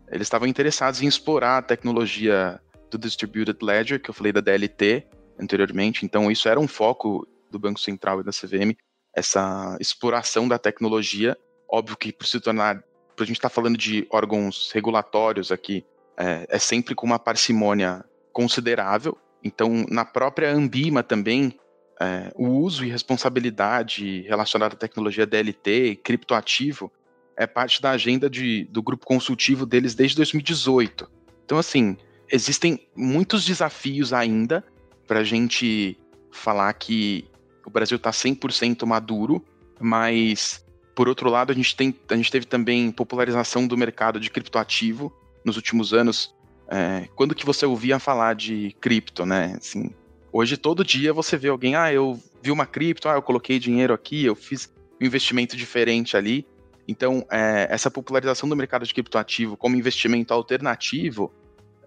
[0.10, 5.06] eles estavam interessados em explorar a tecnologia do Distributed Ledger, que eu falei da DLT,
[5.39, 6.06] anteriormente.
[6.06, 8.76] Então, isso era um foco do Banco Central e da CVM,
[9.15, 11.38] essa exploração da tecnologia.
[11.69, 12.84] Óbvio que, por se tornar,
[13.15, 15.86] por a gente estar tá falando de órgãos regulatórios aqui,
[16.17, 19.17] é, é sempre com uma parcimônia considerável.
[19.43, 21.58] Então, na própria Ambima também,
[22.00, 26.91] é, o uso e responsabilidade relacionada à tecnologia DLT e criptoativo
[27.36, 31.10] é parte da agenda de, do grupo consultivo deles desde 2018.
[31.45, 31.95] Então, assim,
[32.32, 34.63] existem muitos desafios ainda,
[35.08, 35.98] para a gente
[36.32, 37.26] falar que
[37.65, 39.43] o Brasil está 100% maduro,
[39.80, 40.65] mas
[40.96, 45.12] por outro lado a gente, tem, a gente teve também popularização do mercado de criptoativo
[45.43, 46.36] nos últimos anos.
[46.70, 49.56] É, quando que você ouvia falar de cripto, né?
[49.58, 49.91] Assim,
[50.32, 53.93] hoje todo dia você vê alguém, ah, eu vi uma cripto, ah, eu coloquei dinheiro
[53.93, 56.46] aqui, eu fiz um investimento diferente ali.
[56.88, 61.32] Então, é, essa popularização do mercado de criptoativo como investimento alternativo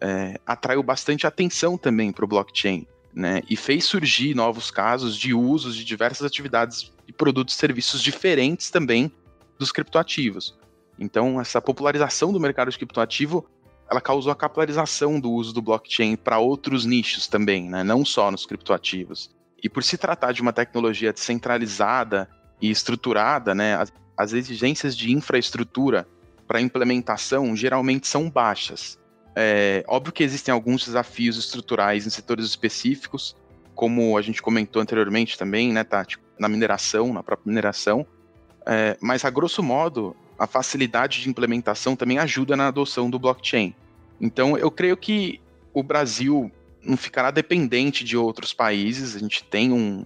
[0.00, 5.35] é, atraiu bastante atenção também para o blockchain né, e fez surgir novos casos de
[5.35, 9.11] usos de diversas atividades e produtos e serviços diferentes também
[9.59, 10.57] dos criptoativos.
[10.99, 13.46] Então, essa popularização do mercado de criptoativo,
[13.90, 18.31] ela causou a capilarização do uso do blockchain para outros nichos também, né, não só
[18.31, 19.31] nos criptoativos.
[19.62, 22.29] E por se tratar de uma tecnologia descentralizada
[22.61, 26.07] e estruturada, né, as, as exigências de infraestrutura
[26.46, 28.99] para implementação geralmente são baixas.
[29.35, 33.37] É, óbvio que existem alguns desafios estruturais em setores específicos,
[33.75, 36.19] como a gente comentou anteriormente também, né, Tati?
[36.38, 38.07] Na mineração, na própria mineração.
[38.66, 43.75] É, mas, a grosso modo, a facilidade de implementação também ajuda na adoção do blockchain.
[44.21, 45.40] Então, eu creio que
[45.73, 46.51] o Brasil
[46.83, 50.05] não ficará dependente de outros países, a gente tem um,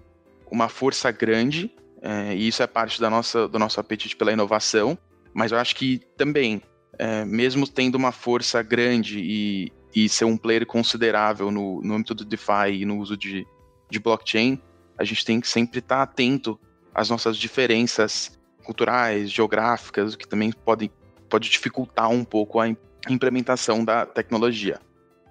[0.51, 1.71] uma força grande,
[2.03, 4.99] é, e isso é parte da nossa, do nosso apetite pela inovação,
[5.33, 6.63] mas eu acho que também
[6.99, 12.15] é, mesmo tendo uma força grande e, e ser um player considerável no, no âmbito
[12.15, 13.47] do DeFi e no uso de,
[13.91, 14.61] de blockchain,
[14.99, 16.59] a gente tem que sempre estar atento
[16.95, 20.91] às nossas diferenças culturais, geográficas, o que também pode,
[21.29, 22.69] pode dificultar um pouco a
[23.09, 24.81] implementação da tecnologia.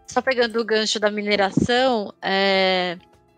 [0.08, 2.98] Só pegando o gancho da mineração, é,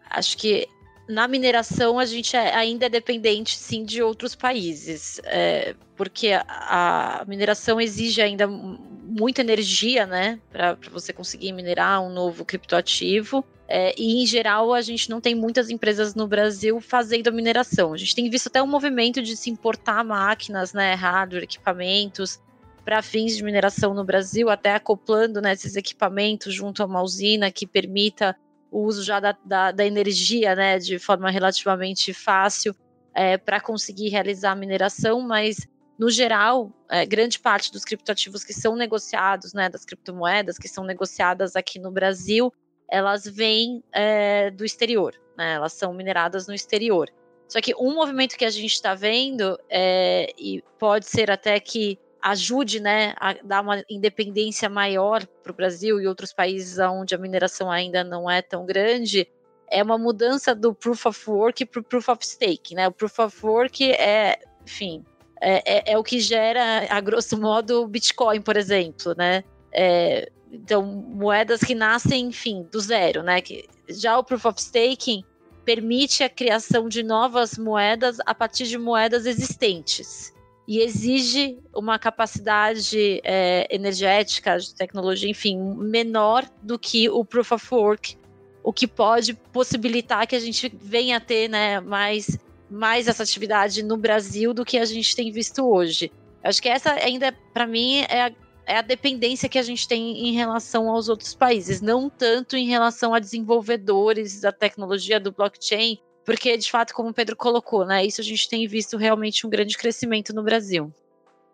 [0.10, 0.68] acho que
[1.08, 7.22] na mineração a gente é, ainda é dependente sim de outros países, é, porque a,
[7.22, 13.46] a, mineração exige ainda muita energia, né, para você conseguir minerar um novo criptoativo.
[13.68, 17.94] É, e em geral a gente não tem muitas empresas no Brasil fazendo a mineração.
[17.94, 22.40] A gente tem visto até um movimento de se importar máquinas, né, hardware, equipamentos
[22.84, 27.50] para fins de mineração no Brasil, até acoplando né, esses equipamentos junto a uma usina
[27.50, 28.38] que permita
[28.72, 32.76] o uso já da, da, da energia, né, de forma relativamente fácil
[33.14, 38.54] é, para conseguir realizar a mineração, mas no geral, é, grande parte dos criptoativos que
[38.54, 42.52] são negociados, né, das criptomoedas que são negociadas aqui no Brasil,
[42.90, 47.10] elas vêm é, do exterior, né, elas são mineradas no exterior.
[47.48, 51.98] Só que um movimento que a gente está vendo, é, e pode ser até que
[52.26, 57.20] ajude né, a dar uma independência maior para o Brasil e outros países onde a
[57.20, 59.28] mineração ainda não é tão grande,
[59.70, 62.74] é uma mudança do Proof of Work para o Proof of Stake.
[62.74, 62.88] Né?
[62.88, 65.06] O Proof of Work é, enfim,
[65.40, 69.44] é, é, é, o que gera, a grosso modo, o Bitcoin, por exemplo, né?
[69.72, 73.40] É, então, moedas que nascem, enfim, do zero, né?
[73.40, 75.24] Que, já o Proof of Staking
[75.64, 80.35] permite a criação de novas moedas a partir de moedas existentes
[80.68, 87.74] e exige uma capacidade é, energética, de tecnologia, enfim, menor do que o Proof of
[87.74, 88.18] Work,
[88.64, 93.84] o que pode possibilitar que a gente venha a ter né, mais mais essa atividade
[93.84, 96.12] no Brasil do que a gente tem visto hoje.
[96.44, 98.32] Acho que essa ainda, para mim, é a,
[98.66, 102.68] é a dependência que a gente tem em relação aos outros países, não tanto em
[102.68, 108.06] relação a desenvolvedores da tecnologia do blockchain, porque de fato, como o Pedro colocou, né,
[108.06, 110.92] isso a gente tem visto realmente um grande crescimento no Brasil.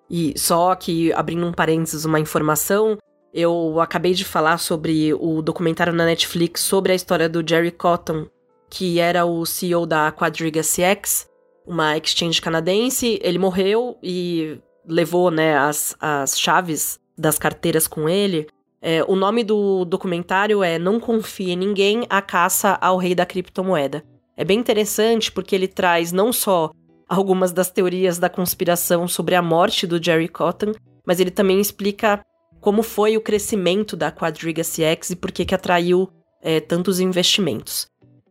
[0.09, 2.97] E só que abrindo um parênteses, uma informação,
[3.33, 8.27] eu acabei de falar sobre o documentário na Netflix sobre a história do Jerry Cotton,
[8.69, 11.29] que era o CEO da Quadriga CX,
[11.65, 13.19] uma exchange canadense.
[13.23, 18.47] Ele morreu e levou né, as, as chaves das carteiras com ele.
[18.81, 23.25] É, o nome do documentário é Não Confie em Ninguém, a caça ao rei da
[23.25, 24.03] criptomoeda.
[24.35, 26.71] É bem interessante porque ele traz não só
[27.07, 30.73] algumas das teorias da conspiração sobre a morte do Jerry Cotton,
[31.05, 32.23] mas ele também explica
[32.61, 36.09] como foi o crescimento da Quadriga CX e por que, que atraiu
[36.41, 37.87] é, tantos investimentos.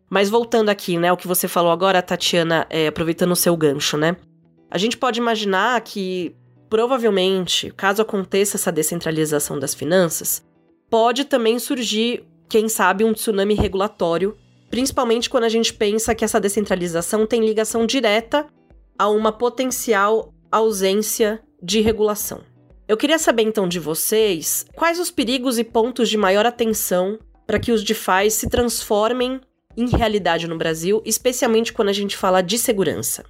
[0.08, 3.96] Mas voltando aqui, né, o que você falou agora, Tatiana, é, aproveitando o seu gancho,
[3.96, 4.16] né?
[4.70, 6.34] A gente pode imaginar que,
[6.68, 10.44] provavelmente, caso aconteça essa descentralização das finanças,
[10.88, 14.36] pode também surgir, quem sabe, um tsunami regulatório,
[14.70, 18.46] principalmente quando a gente pensa que essa descentralização tem ligação direta
[18.96, 22.42] a uma potencial ausência de regulação.
[22.88, 27.58] Eu queria saber então de vocês quais os perigos e pontos de maior atenção para
[27.58, 29.40] que os DeFi se transformem
[29.76, 33.24] em realidade no Brasil, especialmente quando a gente fala de segurança?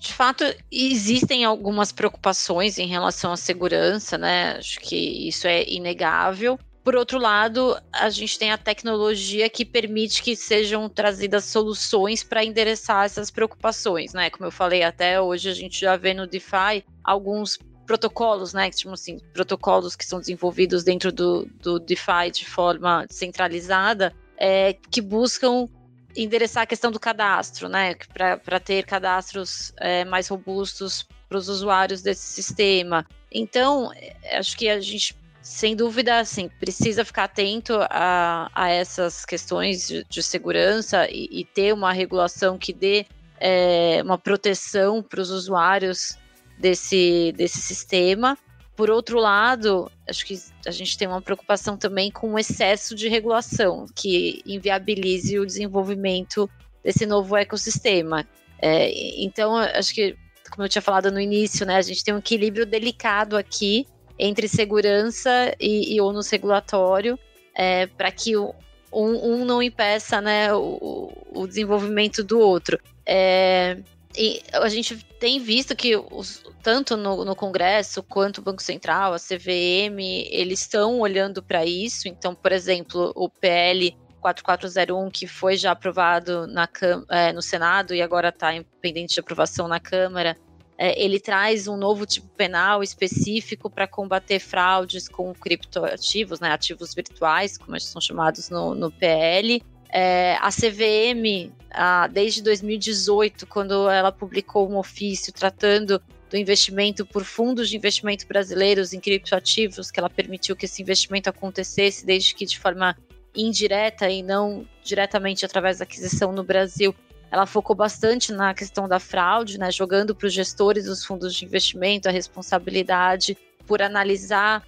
[0.00, 4.56] De fato, existem algumas preocupações em relação à segurança, né?
[4.56, 4.96] Acho que
[5.28, 6.58] isso é inegável.
[6.82, 12.44] Por outro lado, a gente tem a tecnologia que permite que sejam trazidas soluções para
[12.44, 14.30] endereçar essas preocupações, né?
[14.30, 18.70] Como eu falei, até hoje a gente já vê no DeFi alguns protocolos, né?
[18.70, 25.02] Que assim, protocolos que são desenvolvidos dentro do, do DeFi de forma centralizada é, que
[25.02, 25.68] buscam
[26.16, 27.94] endereçar a questão do cadastro, né?
[28.14, 33.06] Para ter cadastros é, mais robustos para os usuários desse sistema.
[33.30, 39.24] Então, é, acho que a gente, sem dúvida, assim, precisa ficar atento a, a essas
[39.24, 43.06] questões de, de segurança e, e, ter uma regulação que dê
[43.38, 46.18] é, uma proteção para os usuários
[46.58, 48.36] desse, desse sistema.
[48.76, 53.08] Por outro lado, acho que a gente tem uma preocupação também com o excesso de
[53.08, 56.48] regulação, que inviabilize o desenvolvimento
[56.84, 58.26] desse novo ecossistema.
[58.60, 60.16] É, então, acho que,
[60.50, 63.86] como eu tinha falado no início, né, a gente tem um equilíbrio delicado aqui
[64.20, 67.18] entre segurança e, e ônus regulatório,
[67.54, 68.52] é, para que um,
[68.92, 72.78] um, não impeça né, o, o desenvolvimento do outro.
[73.06, 73.78] É,
[74.16, 79.14] e a gente tem visto que os, tanto no, no, Congresso quanto o Banco Central,
[79.14, 79.98] a CVM,
[80.30, 82.06] eles estão olhando para isso.
[82.06, 86.68] Então, por exemplo, o PL 4401, que foi já aprovado na,
[87.08, 88.50] é, no Senado e agora está
[88.82, 90.36] pendente de aprovação na Câmara,
[90.80, 97.58] ele traz um novo tipo penal específico para combater fraudes com criptoativos, né, ativos virtuais,
[97.58, 99.62] como eles são chamados no, no PL.
[99.92, 106.00] É, a CVM, a, desde 2018, quando ela publicou um ofício tratando
[106.30, 111.28] do investimento por fundos de investimento brasileiros em criptoativos, que ela permitiu que esse investimento
[111.28, 112.96] acontecesse, desde que de forma
[113.34, 116.94] indireta e não diretamente através da aquisição no Brasil,
[117.30, 121.44] ela focou bastante na questão da fraude, né, jogando para os gestores dos fundos de
[121.44, 124.66] investimento a responsabilidade por analisar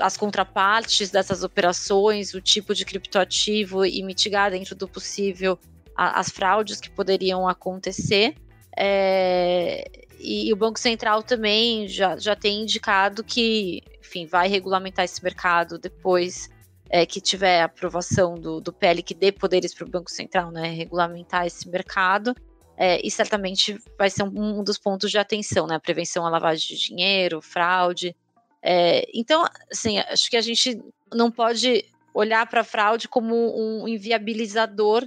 [0.00, 5.58] as contrapartes dessas operações, o tipo de criptoativo e mitigar dentro do possível
[5.96, 8.34] as fraudes que poderiam acontecer.
[8.76, 9.88] É,
[10.18, 15.22] e, e, o Banco Central também já, já tem indicado que, enfim, vai regulamentar esse
[15.22, 16.50] mercado depois
[16.88, 20.68] é, que tiver aprovação do, do PL que dê poderes para o Banco Central, né,
[20.68, 22.34] regulamentar esse mercado.
[22.76, 25.78] é, e certamente vai ser um, um, dos pontos de atenção, né?
[25.78, 28.14] Prevenção à lavagem de dinheiro, fraude.
[28.62, 30.78] É, então, assim, acho que a gente
[31.12, 35.06] não pode olhar para a fraude como um inviabilizador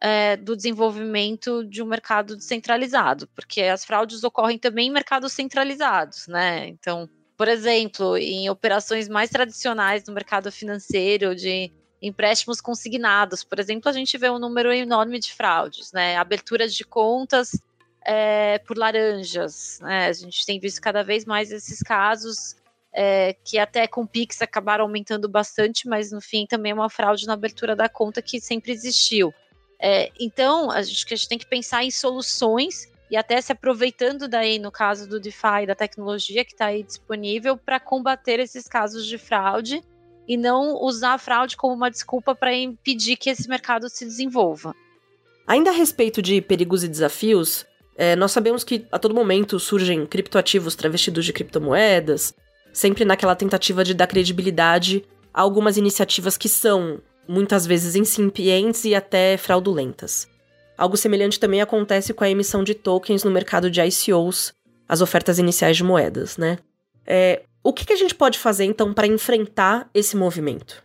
[0.00, 6.26] é, do desenvolvimento de um mercado descentralizado, porque as fraudes ocorrem também em mercados centralizados,
[6.26, 6.68] né?
[6.68, 7.08] Então,
[7.40, 11.72] por exemplo, em operações mais tradicionais no mercado financeiro, de
[12.02, 16.18] empréstimos consignados, por exemplo, a gente vê um número enorme de fraudes, né?
[16.18, 17.58] Aberturas de contas
[18.04, 20.08] é, por laranjas, né?
[20.08, 22.56] A gente tem visto cada vez mais esses casos
[22.92, 27.26] é, que até com Pix acabaram aumentando bastante, mas no fim também é uma fraude
[27.26, 29.32] na abertura da conta que sempre existiu.
[29.80, 34.28] É, então, a gente, a gente tem que pensar em soluções e até se aproveitando
[34.28, 39.06] daí, no caso do DeFi, da tecnologia que está aí disponível para combater esses casos
[39.06, 39.82] de fraude
[40.28, 44.74] e não usar a fraude como uma desculpa para impedir que esse mercado se desenvolva.
[45.46, 50.06] Ainda a respeito de perigos e desafios, é, nós sabemos que a todo momento surgem
[50.06, 52.32] criptoativos travestidos de criptomoedas,
[52.72, 55.04] sempre naquela tentativa de dar credibilidade
[55.34, 60.28] a algumas iniciativas que são muitas vezes incipientes e até fraudulentas.
[60.80, 64.54] Algo semelhante também acontece com a emissão de tokens no mercado de ICOs,
[64.88, 66.58] as ofertas iniciais de moedas, né?
[67.06, 70.82] É, o que, que a gente pode fazer então para enfrentar esse movimento?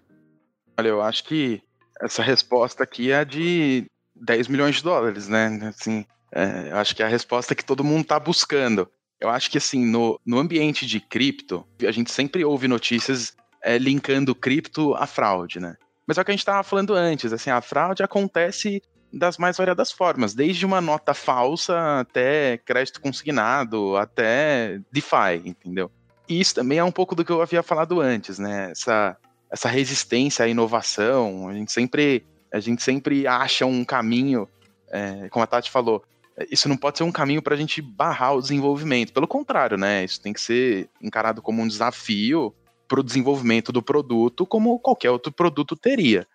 [0.78, 1.62] Olha, eu acho que
[2.02, 3.86] essa resposta aqui é de
[4.18, 5.62] 10 milhões de dólares, né?
[5.70, 8.92] Assim, é, eu acho que é a resposta que todo mundo está buscando.
[9.18, 13.34] Eu acho que assim, no, no ambiente de cripto, a gente sempre ouve notícias
[13.64, 15.78] é, linkando cripto à fraude, né?
[16.06, 18.82] Mas é o que a gente estava falando antes, assim, a fraude acontece
[19.16, 25.90] das mais variadas formas, desde uma nota falsa até crédito consignado, até DeFi, entendeu?
[26.28, 28.72] E isso também é um pouco do que eu havia falado antes, né?
[28.72, 29.16] Essa,
[29.50, 34.50] essa resistência à inovação, a gente sempre, a gente sempre acha um caminho,
[34.90, 36.04] é, como a Tati falou,
[36.52, 39.14] isso não pode ser um caminho para a gente barrar o desenvolvimento.
[39.14, 40.04] Pelo contrário, né?
[40.04, 42.54] Isso tem que ser encarado como um desafio
[42.86, 46.28] para o desenvolvimento do produto, como qualquer outro produto teria.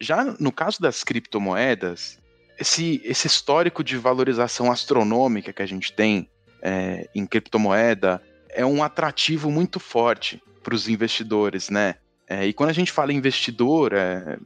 [0.00, 2.20] Já no caso das criptomoedas,
[2.58, 6.28] esse, esse histórico de valorização astronômica que a gente tem
[6.62, 11.94] é, em criptomoeda é um atrativo muito forte para os investidores, né?
[12.28, 14.38] É, e quando a gente fala investidor, é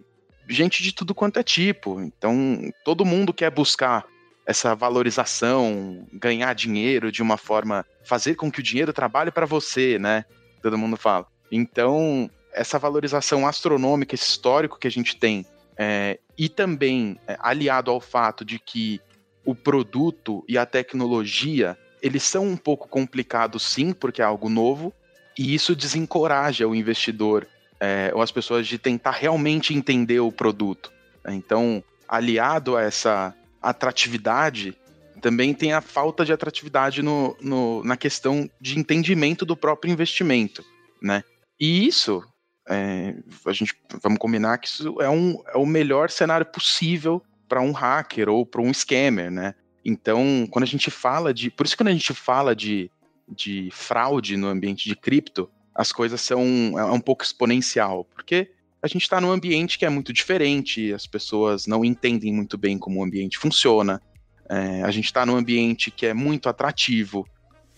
[0.48, 2.00] gente de tudo quanto é tipo.
[2.00, 4.04] Então, todo mundo quer buscar
[4.44, 9.98] essa valorização, ganhar dinheiro de uma forma, fazer com que o dinheiro trabalhe para você,
[9.98, 10.24] né?
[10.60, 11.26] Todo mundo fala.
[11.50, 15.46] Então, essa valorização astronômica, esse histórico que a gente tem,
[15.82, 19.00] é, e também é, aliado ao fato de que
[19.44, 24.92] o produto e a tecnologia eles são um pouco complicados, sim, porque é algo novo,
[25.36, 27.48] e isso desencoraja o investidor
[27.80, 30.92] é, ou as pessoas de tentar realmente entender o produto.
[31.28, 34.76] Então, aliado a essa atratividade,
[35.20, 40.64] também tem a falta de atratividade no, no, na questão de entendimento do próprio investimento,
[41.00, 41.22] né?
[41.58, 42.24] E isso,
[42.68, 43.14] é,
[43.46, 47.72] a gente vamos combinar que isso é, um, é o melhor cenário possível para um
[47.72, 49.54] hacker ou para um scammer, né?
[49.84, 51.50] Então, quando a gente fala de.
[51.50, 52.90] Por isso, quando a gente fala de,
[53.28, 56.40] de fraude no ambiente de cripto, as coisas são
[56.78, 58.50] é um pouco exponencial, porque
[58.80, 62.78] a gente está num ambiente que é muito diferente, as pessoas não entendem muito bem
[62.78, 64.00] como o ambiente funciona,
[64.48, 67.26] é, a gente está num ambiente que é muito atrativo,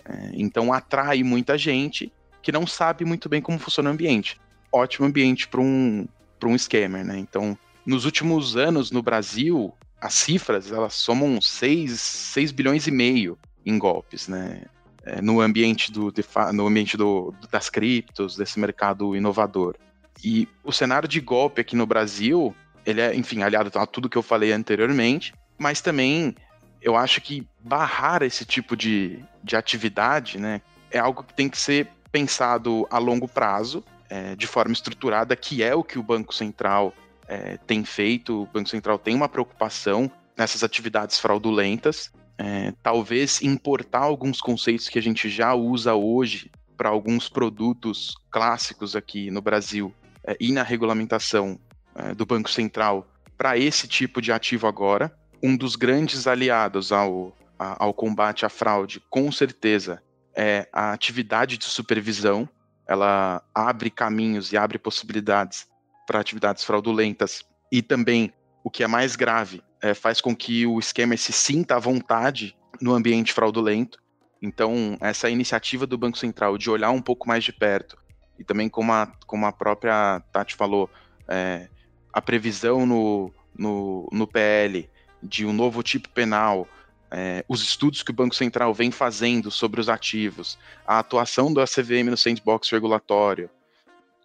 [0.04, 2.12] é, então atrai muita gente,
[2.42, 4.40] que não sabe muito bem como funciona o ambiente.
[4.74, 6.06] Ótimo ambiente para um,
[6.44, 7.16] um scammer, né?
[7.18, 7.56] Então,
[7.86, 13.78] nos últimos anos no Brasil, as cifras elas somam 6, 6 bilhões e meio em
[13.78, 14.62] golpes, né?
[15.04, 16.12] É, no ambiente, do,
[16.52, 19.76] no ambiente do, das criptos, desse mercado inovador.
[20.24, 22.54] E o cenário de golpe aqui no Brasil,
[22.84, 26.34] ele é, enfim, aliado a tudo que eu falei anteriormente, mas também
[26.80, 30.60] eu acho que barrar esse tipo de, de atividade, né,
[30.90, 35.62] é algo que tem que ser pensado a longo prazo, é, de forma estruturada, que
[35.62, 36.94] é o que o Banco Central
[37.26, 38.42] é, tem feito.
[38.42, 42.12] O Banco Central tem uma preocupação nessas atividades fraudulentas.
[42.36, 48.96] É, talvez importar alguns conceitos que a gente já usa hoje para alguns produtos clássicos
[48.96, 49.94] aqui no Brasil
[50.24, 51.58] é, e na regulamentação
[51.94, 53.06] é, do Banco Central
[53.38, 55.14] para esse tipo de ativo agora.
[55.42, 60.02] Um dos grandes aliados ao, ao combate à fraude, com certeza,
[60.34, 62.48] é a atividade de supervisão.
[62.86, 65.66] Ela abre caminhos e abre possibilidades
[66.06, 68.32] para atividades fraudulentas e também,
[68.62, 72.56] o que é mais grave, é, faz com que o scammer se sinta à vontade
[72.80, 73.98] no ambiente fraudulento.
[74.40, 77.96] Então, essa iniciativa do Banco Central de olhar um pouco mais de perto,
[78.38, 80.90] e também como a, como a própria Tati falou,
[81.28, 81.68] é,
[82.12, 84.88] a previsão no, no, no PL
[85.22, 86.68] de um novo tipo penal
[87.16, 91.60] é, os estudos que o Banco Central vem fazendo sobre os ativos, a atuação do
[91.60, 93.48] ACVM no sandbox regulatório,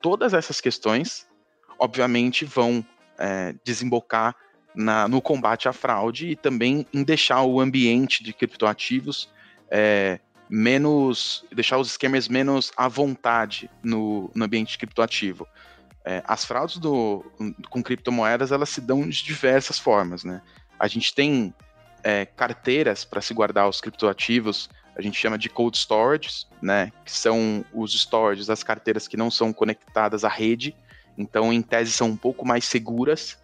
[0.02, 1.28] todas essas questões,
[1.78, 2.84] obviamente, vão
[3.20, 4.36] é, desembocar
[4.74, 9.30] na, no combate à fraude e também em deixar o ambiente de criptoativos
[9.70, 10.20] é,
[10.50, 11.46] menos.
[11.52, 15.48] deixar os esquemas menos à vontade no, no ambiente criptoativo.
[16.04, 17.24] É, as fraudes do,
[17.70, 20.42] com criptomoedas elas se dão de diversas formas, né?
[20.80, 21.54] A gente tem
[22.04, 26.92] é, carteiras para se guardar os criptoativos, a gente chama de cold storage, né?
[27.06, 30.76] Que são os storages, as carteiras que não são conectadas à rede,
[31.18, 33.38] então em tese são um pouco mais seguras.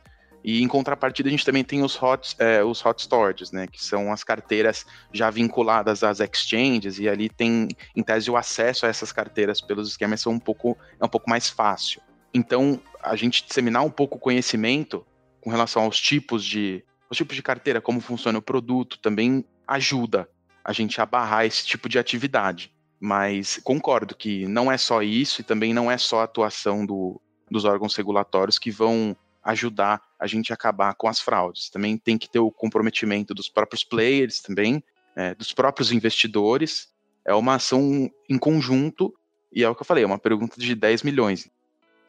[0.44, 3.68] E em contrapartida a gente também tem os hot, é, os hot storages, né?
[3.68, 8.86] Que são as carteiras já vinculadas às exchanges e ali tem, em tese, o acesso
[8.86, 12.02] a essas carteiras pelos esquemas são um pouco, é um pouco mais fácil.
[12.34, 15.06] Então, a gente disseminar um pouco o conhecimento
[15.40, 16.84] com relação aos tipos de
[17.16, 20.30] os tipos de carteira, como funciona o produto, também ajuda
[20.64, 22.72] a gente a barrar esse tipo de atividade.
[23.00, 27.22] Mas concordo que não é só isso e também não é só a atuação do,
[27.50, 31.70] dos órgãos regulatórios que vão ajudar a gente a acabar com as fraudes.
[31.70, 34.84] Também tem que ter o comprometimento dos próprios players também,
[35.16, 36.90] é, dos próprios investidores.
[37.24, 39.14] É uma ação em conjunto
[39.54, 41.50] e é o que eu falei, é uma pergunta de 10 milhões.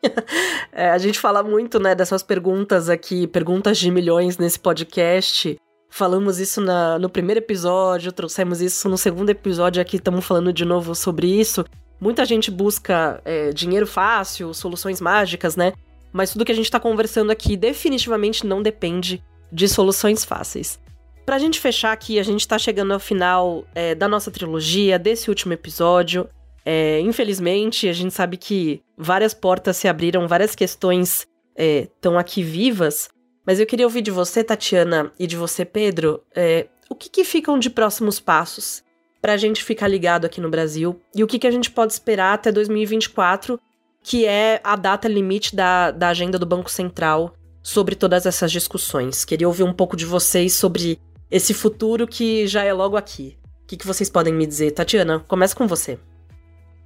[0.72, 5.56] é, a gente fala muito, né, dessas perguntas aqui, perguntas de milhões nesse podcast.
[5.88, 10.64] Falamos isso na, no primeiro episódio, trouxemos isso no segundo episódio aqui, estamos falando de
[10.64, 11.64] novo sobre isso.
[12.00, 15.72] Muita gente busca é, dinheiro fácil, soluções mágicas, né?
[16.12, 20.78] Mas tudo que a gente está conversando aqui definitivamente não depende de soluções fáceis.
[21.24, 25.28] Pra gente fechar aqui, a gente tá chegando ao final é, da nossa trilogia, desse
[25.28, 26.28] último episódio.
[26.68, 31.24] É, infelizmente, a gente sabe que várias portas se abriram, várias questões
[31.56, 33.08] estão é, aqui vivas,
[33.46, 37.22] mas eu queria ouvir de você, Tatiana, e de você, Pedro, é, o que, que,
[37.22, 38.82] ficam de próximos passos
[39.22, 41.92] para a gente ficar ligado aqui no Brasil e o que, que a gente pode
[41.92, 43.60] esperar até 2024,
[44.02, 49.24] que é a data limite da, da agenda do Banco Central sobre todas essas discussões.
[49.24, 50.98] Queria ouvir um pouco de vocês sobre
[51.30, 53.38] esse futuro que já é logo aqui.
[53.62, 54.72] O que, que vocês podem me dizer?
[54.72, 55.98] Tatiana, começa com você.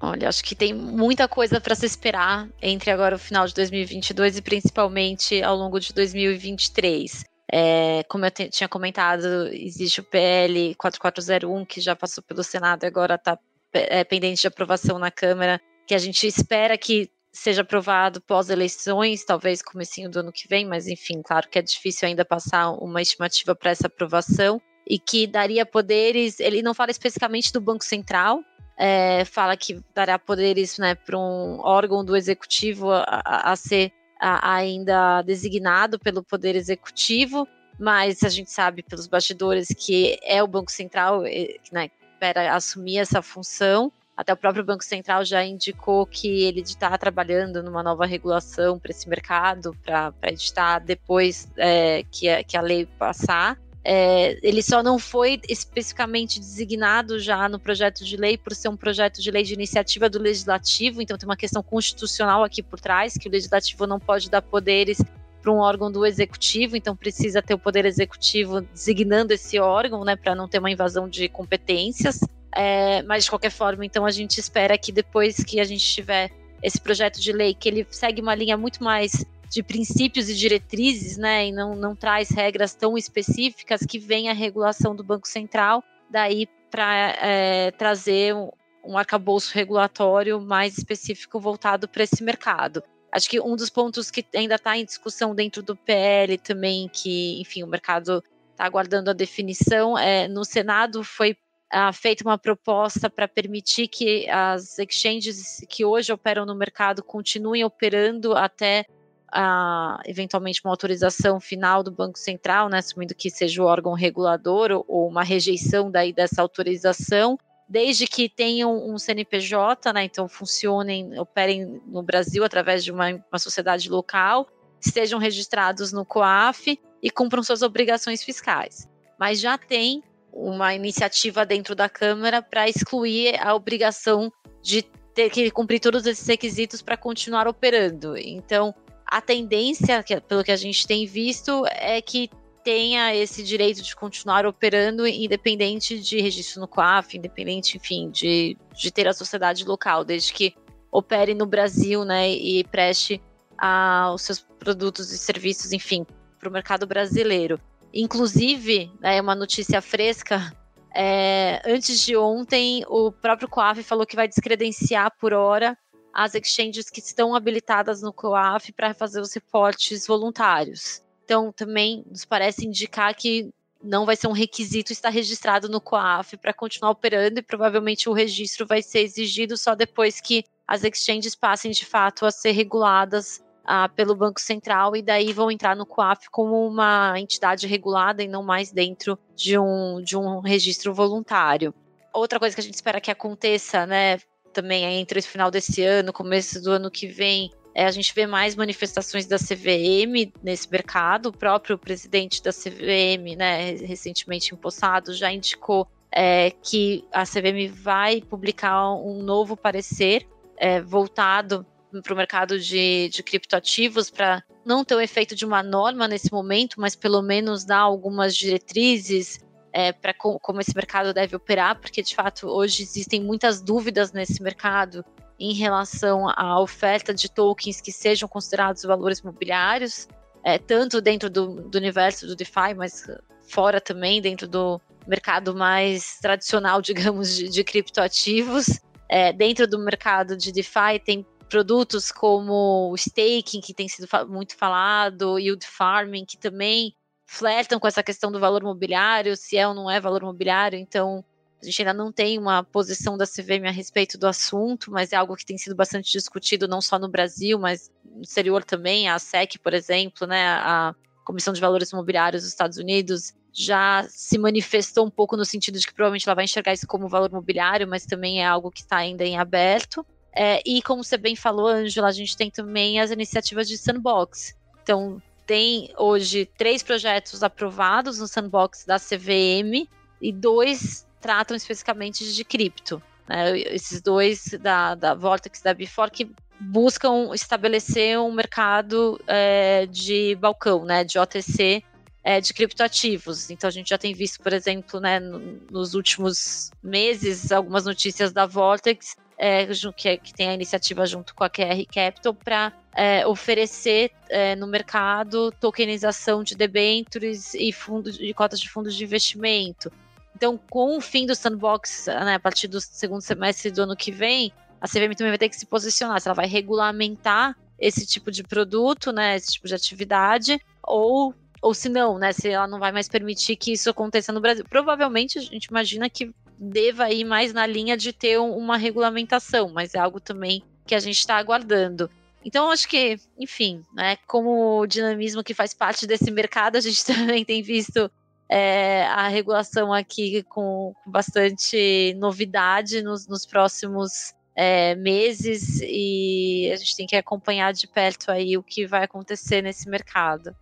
[0.03, 4.39] Olha, acho que tem muita coisa para se esperar entre agora o final de 2022
[4.39, 7.25] e principalmente ao longo de 2023.
[7.53, 12.87] É, como eu tinha comentado, existe o PL 4401 que já passou pelo Senado e
[12.87, 13.39] agora está
[13.75, 19.63] é, pendente de aprovação na Câmara, que a gente espera que seja aprovado pós-eleições, talvez
[19.63, 23.55] comecinho do ano que vem, mas enfim, claro que é difícil ainda passar uma estimativa
[23.55, 28.41] para essa aprovação e que daria poderes, ele não fala especificamente do Banco Central,
[28.83, 34.55] é, fala que dará poderes né, para um órgão do executivo a, a ser a,
[34.55, 37.47] ainda designado pelo poder executivo,
[37.79, 41.25] mas a gente sabe pelos bastidores que é o Banco Central
[41.71, 43.93] né, para assumir essa função.
[44.17, 48.93] Até o próprio Banco Central já indicou que ele está trabalhando numa nova regulação para
[48.93, 53.59] esse mercado, para editar depois é, que, que a lei passar.
[53.83, 58.77] É, ele só não foi especificamente designado já no projeto de lei por ser um
[58.77, 63.15] projeto de lei de iniciativa do legislativo, então tem uma questão constitucional aqui por trás,
[63.15, 65.01] que o legislativo não pode dar poderes
[65.41, 70.15] para um órgão do executivo, então precisa ter o poder executivo designando esse órgão, né,
[70.15, 72.21] para não ter uma invasão de competências.
[72.53, 76.31] É, mas de qualquer forma, então a gente espera que depois que a gente tiver
[76.63, 81.17] esse projeto de lei, que ele segue uma linha muito mais de princípios e diretrizes,
[81.17, 85.83] né, e não, não traz regras tão específicas que vem a regulação do Banco Central,
[86.09, 88.49] daí para é, trazer um,
[88.85, 92.81] um arcabouço regulatório mais específico voltado para esse mercado.
[93.11, 97.41] Acho que um dos pontos que ainda está em discussão dentro do PL também, que,
[97.41, 98.23] enfim, o mercado
[98.53, 101.37] está aguardando a definição, é, no Senado foi
[101.73, 107.65] ah, feita uma proposta para permitir que as exchanges que hoje operam no mercado continuem
[107.65, 108.87] operando até
[109.33, 114.85] a, eventualmente uma autorização final do Banco Central, né, assumindo que seja o órgão regulador
[114.87, 121.81] ou, uma rejeição daí dessa autorização, desde que tenham um CNPJ, né, então funcionem, operem
[121.87, 124.49] no Brasil através de uma, uma sociedade local,
[124.81, 128.89] estejam registrados no COAF e cumpram suas obrigações fiscais.
[129.19, 130.03] Mas já tem
[130.33, 134.83] uma iniciativa dentro da Câmara para excluir a obrigação de
[135.15, 138.17] ter que cumprir todos esses requisitos para continuar operando.
[138.17, 138.75] Então,
[139.11, 142.31] a tendência, pelo que a gente tem visto, é que
[142.63, 148.91] tenha esse direito de continuar operando independente de registro no COAF, independente, enfim, de, de
[148.93, 150.55] ter a sociedade local, desde que
[150.93, 153.21] opere no Brasil, né, e preste
[153.59, 156.07] a, os seus produtos e serviços, enfim,
[156.39, 157.61] para o mercado brasileiro.
[157.93, 160.53] Inclusive, é uma notícia fresca.
[160.95, 165.77] É, antes de ontem, o próprio COAF falou que vai descredenciar por hora
[166.13, 171.03] as exchanges que estão habilitadas no COAF para fazer os reportes voluntários.
[171.25, 173.53] Então, também nos parece indicar que
[173.83, 178.13] não vai ser um requisito estar registrado no COAF para continuar operando e provavelmente o
[178.13, 183.43] registro vai ser exigido só depois que as exchanges passem de fato a ser reguladas
[183.65, 188.29] ah, pelo Banco Central e daí vão entrar no COAF como uma entidade regulada e
[188.29, 191.75] não mais dentro de um, de um registro voluntário.
[192.13, 194.19] Outra coisa que a gente espera que aconteça, né,
[194.53, 198.27] também entre o final desse ano, começo do ano que vem, é, a gente vê
[198.27, 201.27] mais manifestações da CVM nesse mercado.
[201.27, 208.21] O próprio presidente da CVM, né, recentemente empossado, já indicou é, que a CVM vai
[208.21, 210.27] publicar um novo parecer
[210.57, 211.65] é, voltado
[212.03, 216.31] para o mercado de, de criptoativos para não ter o efeito de uma norma nesse
[216.33, 219.41] momento, mas pelo menos dar algumas diretrizes
[219.73, 224.13] é, para co como esse mercado deve operar, porque de fato hoje existem muitas dúvidas
[224.13, 225.05] nesse mercado
[225.39, 230.07] em relação à oferta de tokens que sejam considerados valores imobiliários,
[230.45, 233.07] é, tanto dentro do, do universo do DeFi, mas
[233.49, 238.81] fora também, dentro do mercado mais tradicional, digamos, de, de criptoativos.
[239.09, 244.57] É, dentro do mercado de DeFi tem produtos como o staking, que tem sido muito
[244.57, 246.95] falado, yield farming, que também
[247.31, 250.77] flertam com essa questão do valor imobiliário, se é ou não é valor imobiliário.
[250.77, 251.25] Então,
[251.63, 255.17] a gente ainda não tem uma posição da CVM a respeito do assunto, mas é
[255.17, 259.09] algo que tem sido bastante discutido não só no Brasil, mas no exterior também.
[259.09, 260.93] A SEC, por exemplo, né, a
[261.25, 265.87] Comissão de Valores Imobiliários dos Estados Unidos, já se manifestou um pouco no sentido de
[265.87, 268.97] que provavelmente ela vai enxergar isso como valor imobiliário, mas também é algo que está
[268.97, 270.05] ainda em aberto.
[270.35, 274.53] É, e como você bem falou, Angela, a gente tem também as iniciativas de sandbox.
[274.83, 279.89] Então, tem hoje três projetos aprovados no sandbox da CVM
[280.23, 283.03] e dois tratam especificamente de cripto.
[283.29, 283.59] Né?
[283.59, 286.31] Esses dois da, da Vortex e da Before que
[286.61, 291.83] buscam estabelecer um mercado é, de balcão, né, de OTC,
[292.23, 293.51] é, de criptoativos.
[293.51, 298.47] Então a gente já tem visto, por exemplo, né, nos últimos meses, algumas notícias da
[298.47, 303.27] Vortex, é, que, é, que, tem a iniciativa junto com a QR Capital para é,
[303.27, 309.91] oferecer é, no mercado tokenização de debêntures e fundos de cotas de fundos de investimento.
[310.37, 314.13] Então, com o fim do sandbox, né, a partir do segundo semestre do ano que
[314.13, 318.31] vem, a CVM também vai ter que se posicionar se ela vai regulamentar esse tipo
[318.31, 322.79] de produto, né, esse tipo de atividade, ou, ou se não, né, se ela não
[322.79, 324.67] vai mais permitir que isso aconteça no Brasil.
[324.69, 329.95] Provavelmente a gente imagina que deva ir mais na linha de ter uma regulamentação, mas
[329.95, 332.11] é algo também que a gente está aguardando.
[332.45, 337.05] Então, acho que, enfim, né, como o dinamismo que faz parte desse mercado, a gente
[337.05, 338.11] também tem visto
[338.49, 346.97] é, a regulação aqui com, bastante novidade nos, nos próximos é, meses e a gente
[346.97, 350.55] tem que acompanhar de perto aí o que vai acontecer nesse mercado.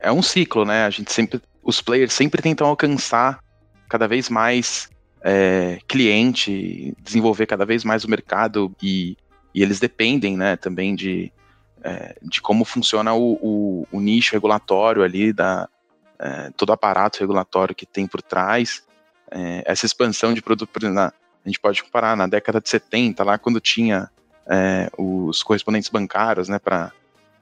[0.00, 0.84] É um ciclo, né?
[0.84, 3.40] A gente sempre, os players sempre tentam alcançar
[3.88, 4.88] cada vez mais
[5.22, 9.16] é, cliente, desenvolver cada vez mais o mercado e,
[9.54, 11.32] e eles dependem, né, também de,
[11.82, 15.68] é, de como funciona o, o, o, nicho regulatório ali da,
[16.18, 18.82] é, todo o aparato regulatório que tem por trás,
[19.30, 21.06] é, essa expansão de produto, na,
[21.44, 24.10] a gente pode comparar na década de 70, lá quando tinha
[24.46, 26.92] é, os correspondentes bancários, né, para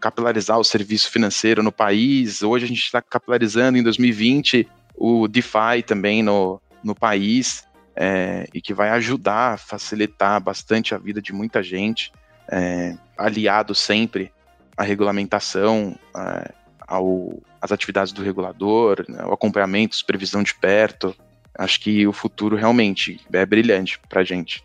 [0.01, 5.83] capilarizar o serviço financeiro no país, hoje a gente está capilarizando em 2020 o DeFi
[5.87, 7.65] também no, no país,
[8.01, 12.13] é, e que vai ajudar, facilitar bastante a vida de muita gente,
[12.49, 14.33] é, aliado sempre
[14.77, 16.53] à regulamentação, é,
[16.87, 21.15] ao, às atividades do regulador, né, o acompanhamento, supervisão de perto.
[21.59, 24.65] Acho que o futuro realmente é brilhante para a gente.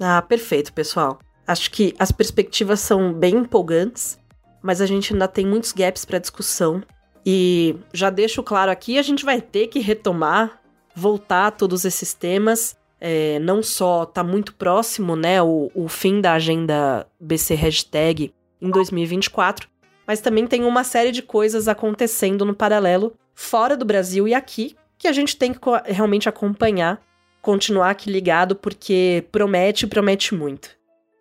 [0.00, 1.18] Ah, perfeito, pessoal.
[1.46, 4.18] Acho que as perspectivas são bem empolgantes,
[4.62, 6.82] mas a gente ainda tem muitos gaps para discussão.
[7.24, 10.58] E já deixo claro aqui, a gente vai ter que retomar,
[10.96, 12.74] voltar a todos esses temas.
[12.98, 18.70] É, não só está muito próximo, né, o, o fim da agenda BC Hashtag em
[18.70, 19.68] 2024,
[20.06, 24.74] mas também tem uma série de coisas acontecendo no paralelo fora do Brasil e aqui
[24.96, 26.98] que a gente tem que realmente acompanhar,
[27.42, 30.70] continuar aqui ligado porque promete, promete muito.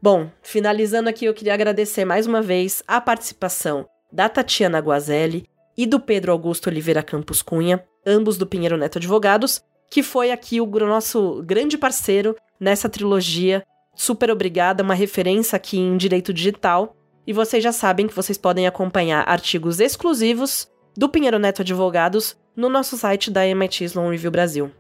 [0.02, 5.46] Bom, finalizando aqui, eu queria agradecer mais uma vez a participação da Tatiana Guazelli
[5.78, 10.60] e do Pedro Augusto Oliveira Campos Cunha, ambos do Pinheiro Neto Advogados, que foi aqui
[10.62, 13.64] o nosso grande parceiro nessa trilogia.
[13.96, 16.96] Super obrigada, uma referência aqui em direito digital
[17.28, 22.70] e vocês já sabem que vocês podem acompanhar artigos exclusivos do Pinheiro Neto Advogados no
[22.70, 24.72] nosso site da MIT Sloan Review Brasil.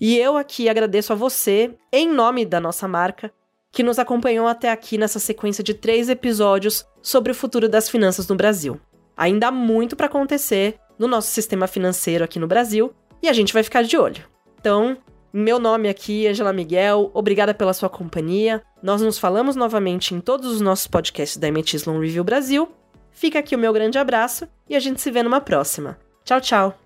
[0.00, 3.32] E eu aqui agradeço a você, em nome da nossa marca,
[3.70, 8.26] que nos acompanhou até aqui nessa sequência de três episódios sobre o futuro das finanças
[8.26, 8.80] no Brasil.
[9.16, 12.92] Ainda há muito para acontecer no nosso sistema financeiro aqui no Brasil
[13.22, 14.24] e a gente vai ficar de olho.
[14.60, 14.96] Então,
[15.32, 18.62] meu nome aqui, Angela Miguel, obrigada pela sua companhia.
[18.82, 22.68] Nós nos falamos novamente em todos os nossos podcasts da MIT Sloan Review Brasil.
[23.10, 25.98] Fica aqui o meu grande abraço e a gente se vê numa próxima.
[26.24, 26.78] Tchau, tchau!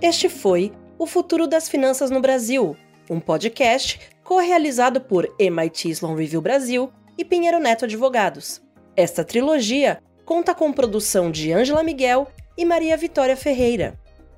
[0.00, 2.76] Este foi O Futuro das Finanças no Brasil,
[3.08, 4.00] um podcast
[4.32, 8.62] co-realizado por MIT Sloan Review Brasil e Pinheiro Neto Advogados.
[8.96, 12.26] Esta trilogia conta com produção de Ângela Miguel
[12.56, 13.92] e Maria Vitória Ferreira.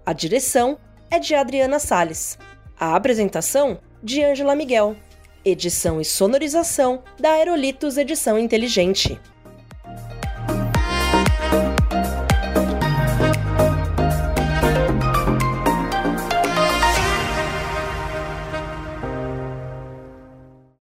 [0.05, 0.77] A direção
[1.09, 2.37] é de Adriana Sales.
[2.77, 4.97] A apresentação de Ângela Miguel.
[5.45, 9.21] Edição e sonorização da Aerolitos Edição Inteligente.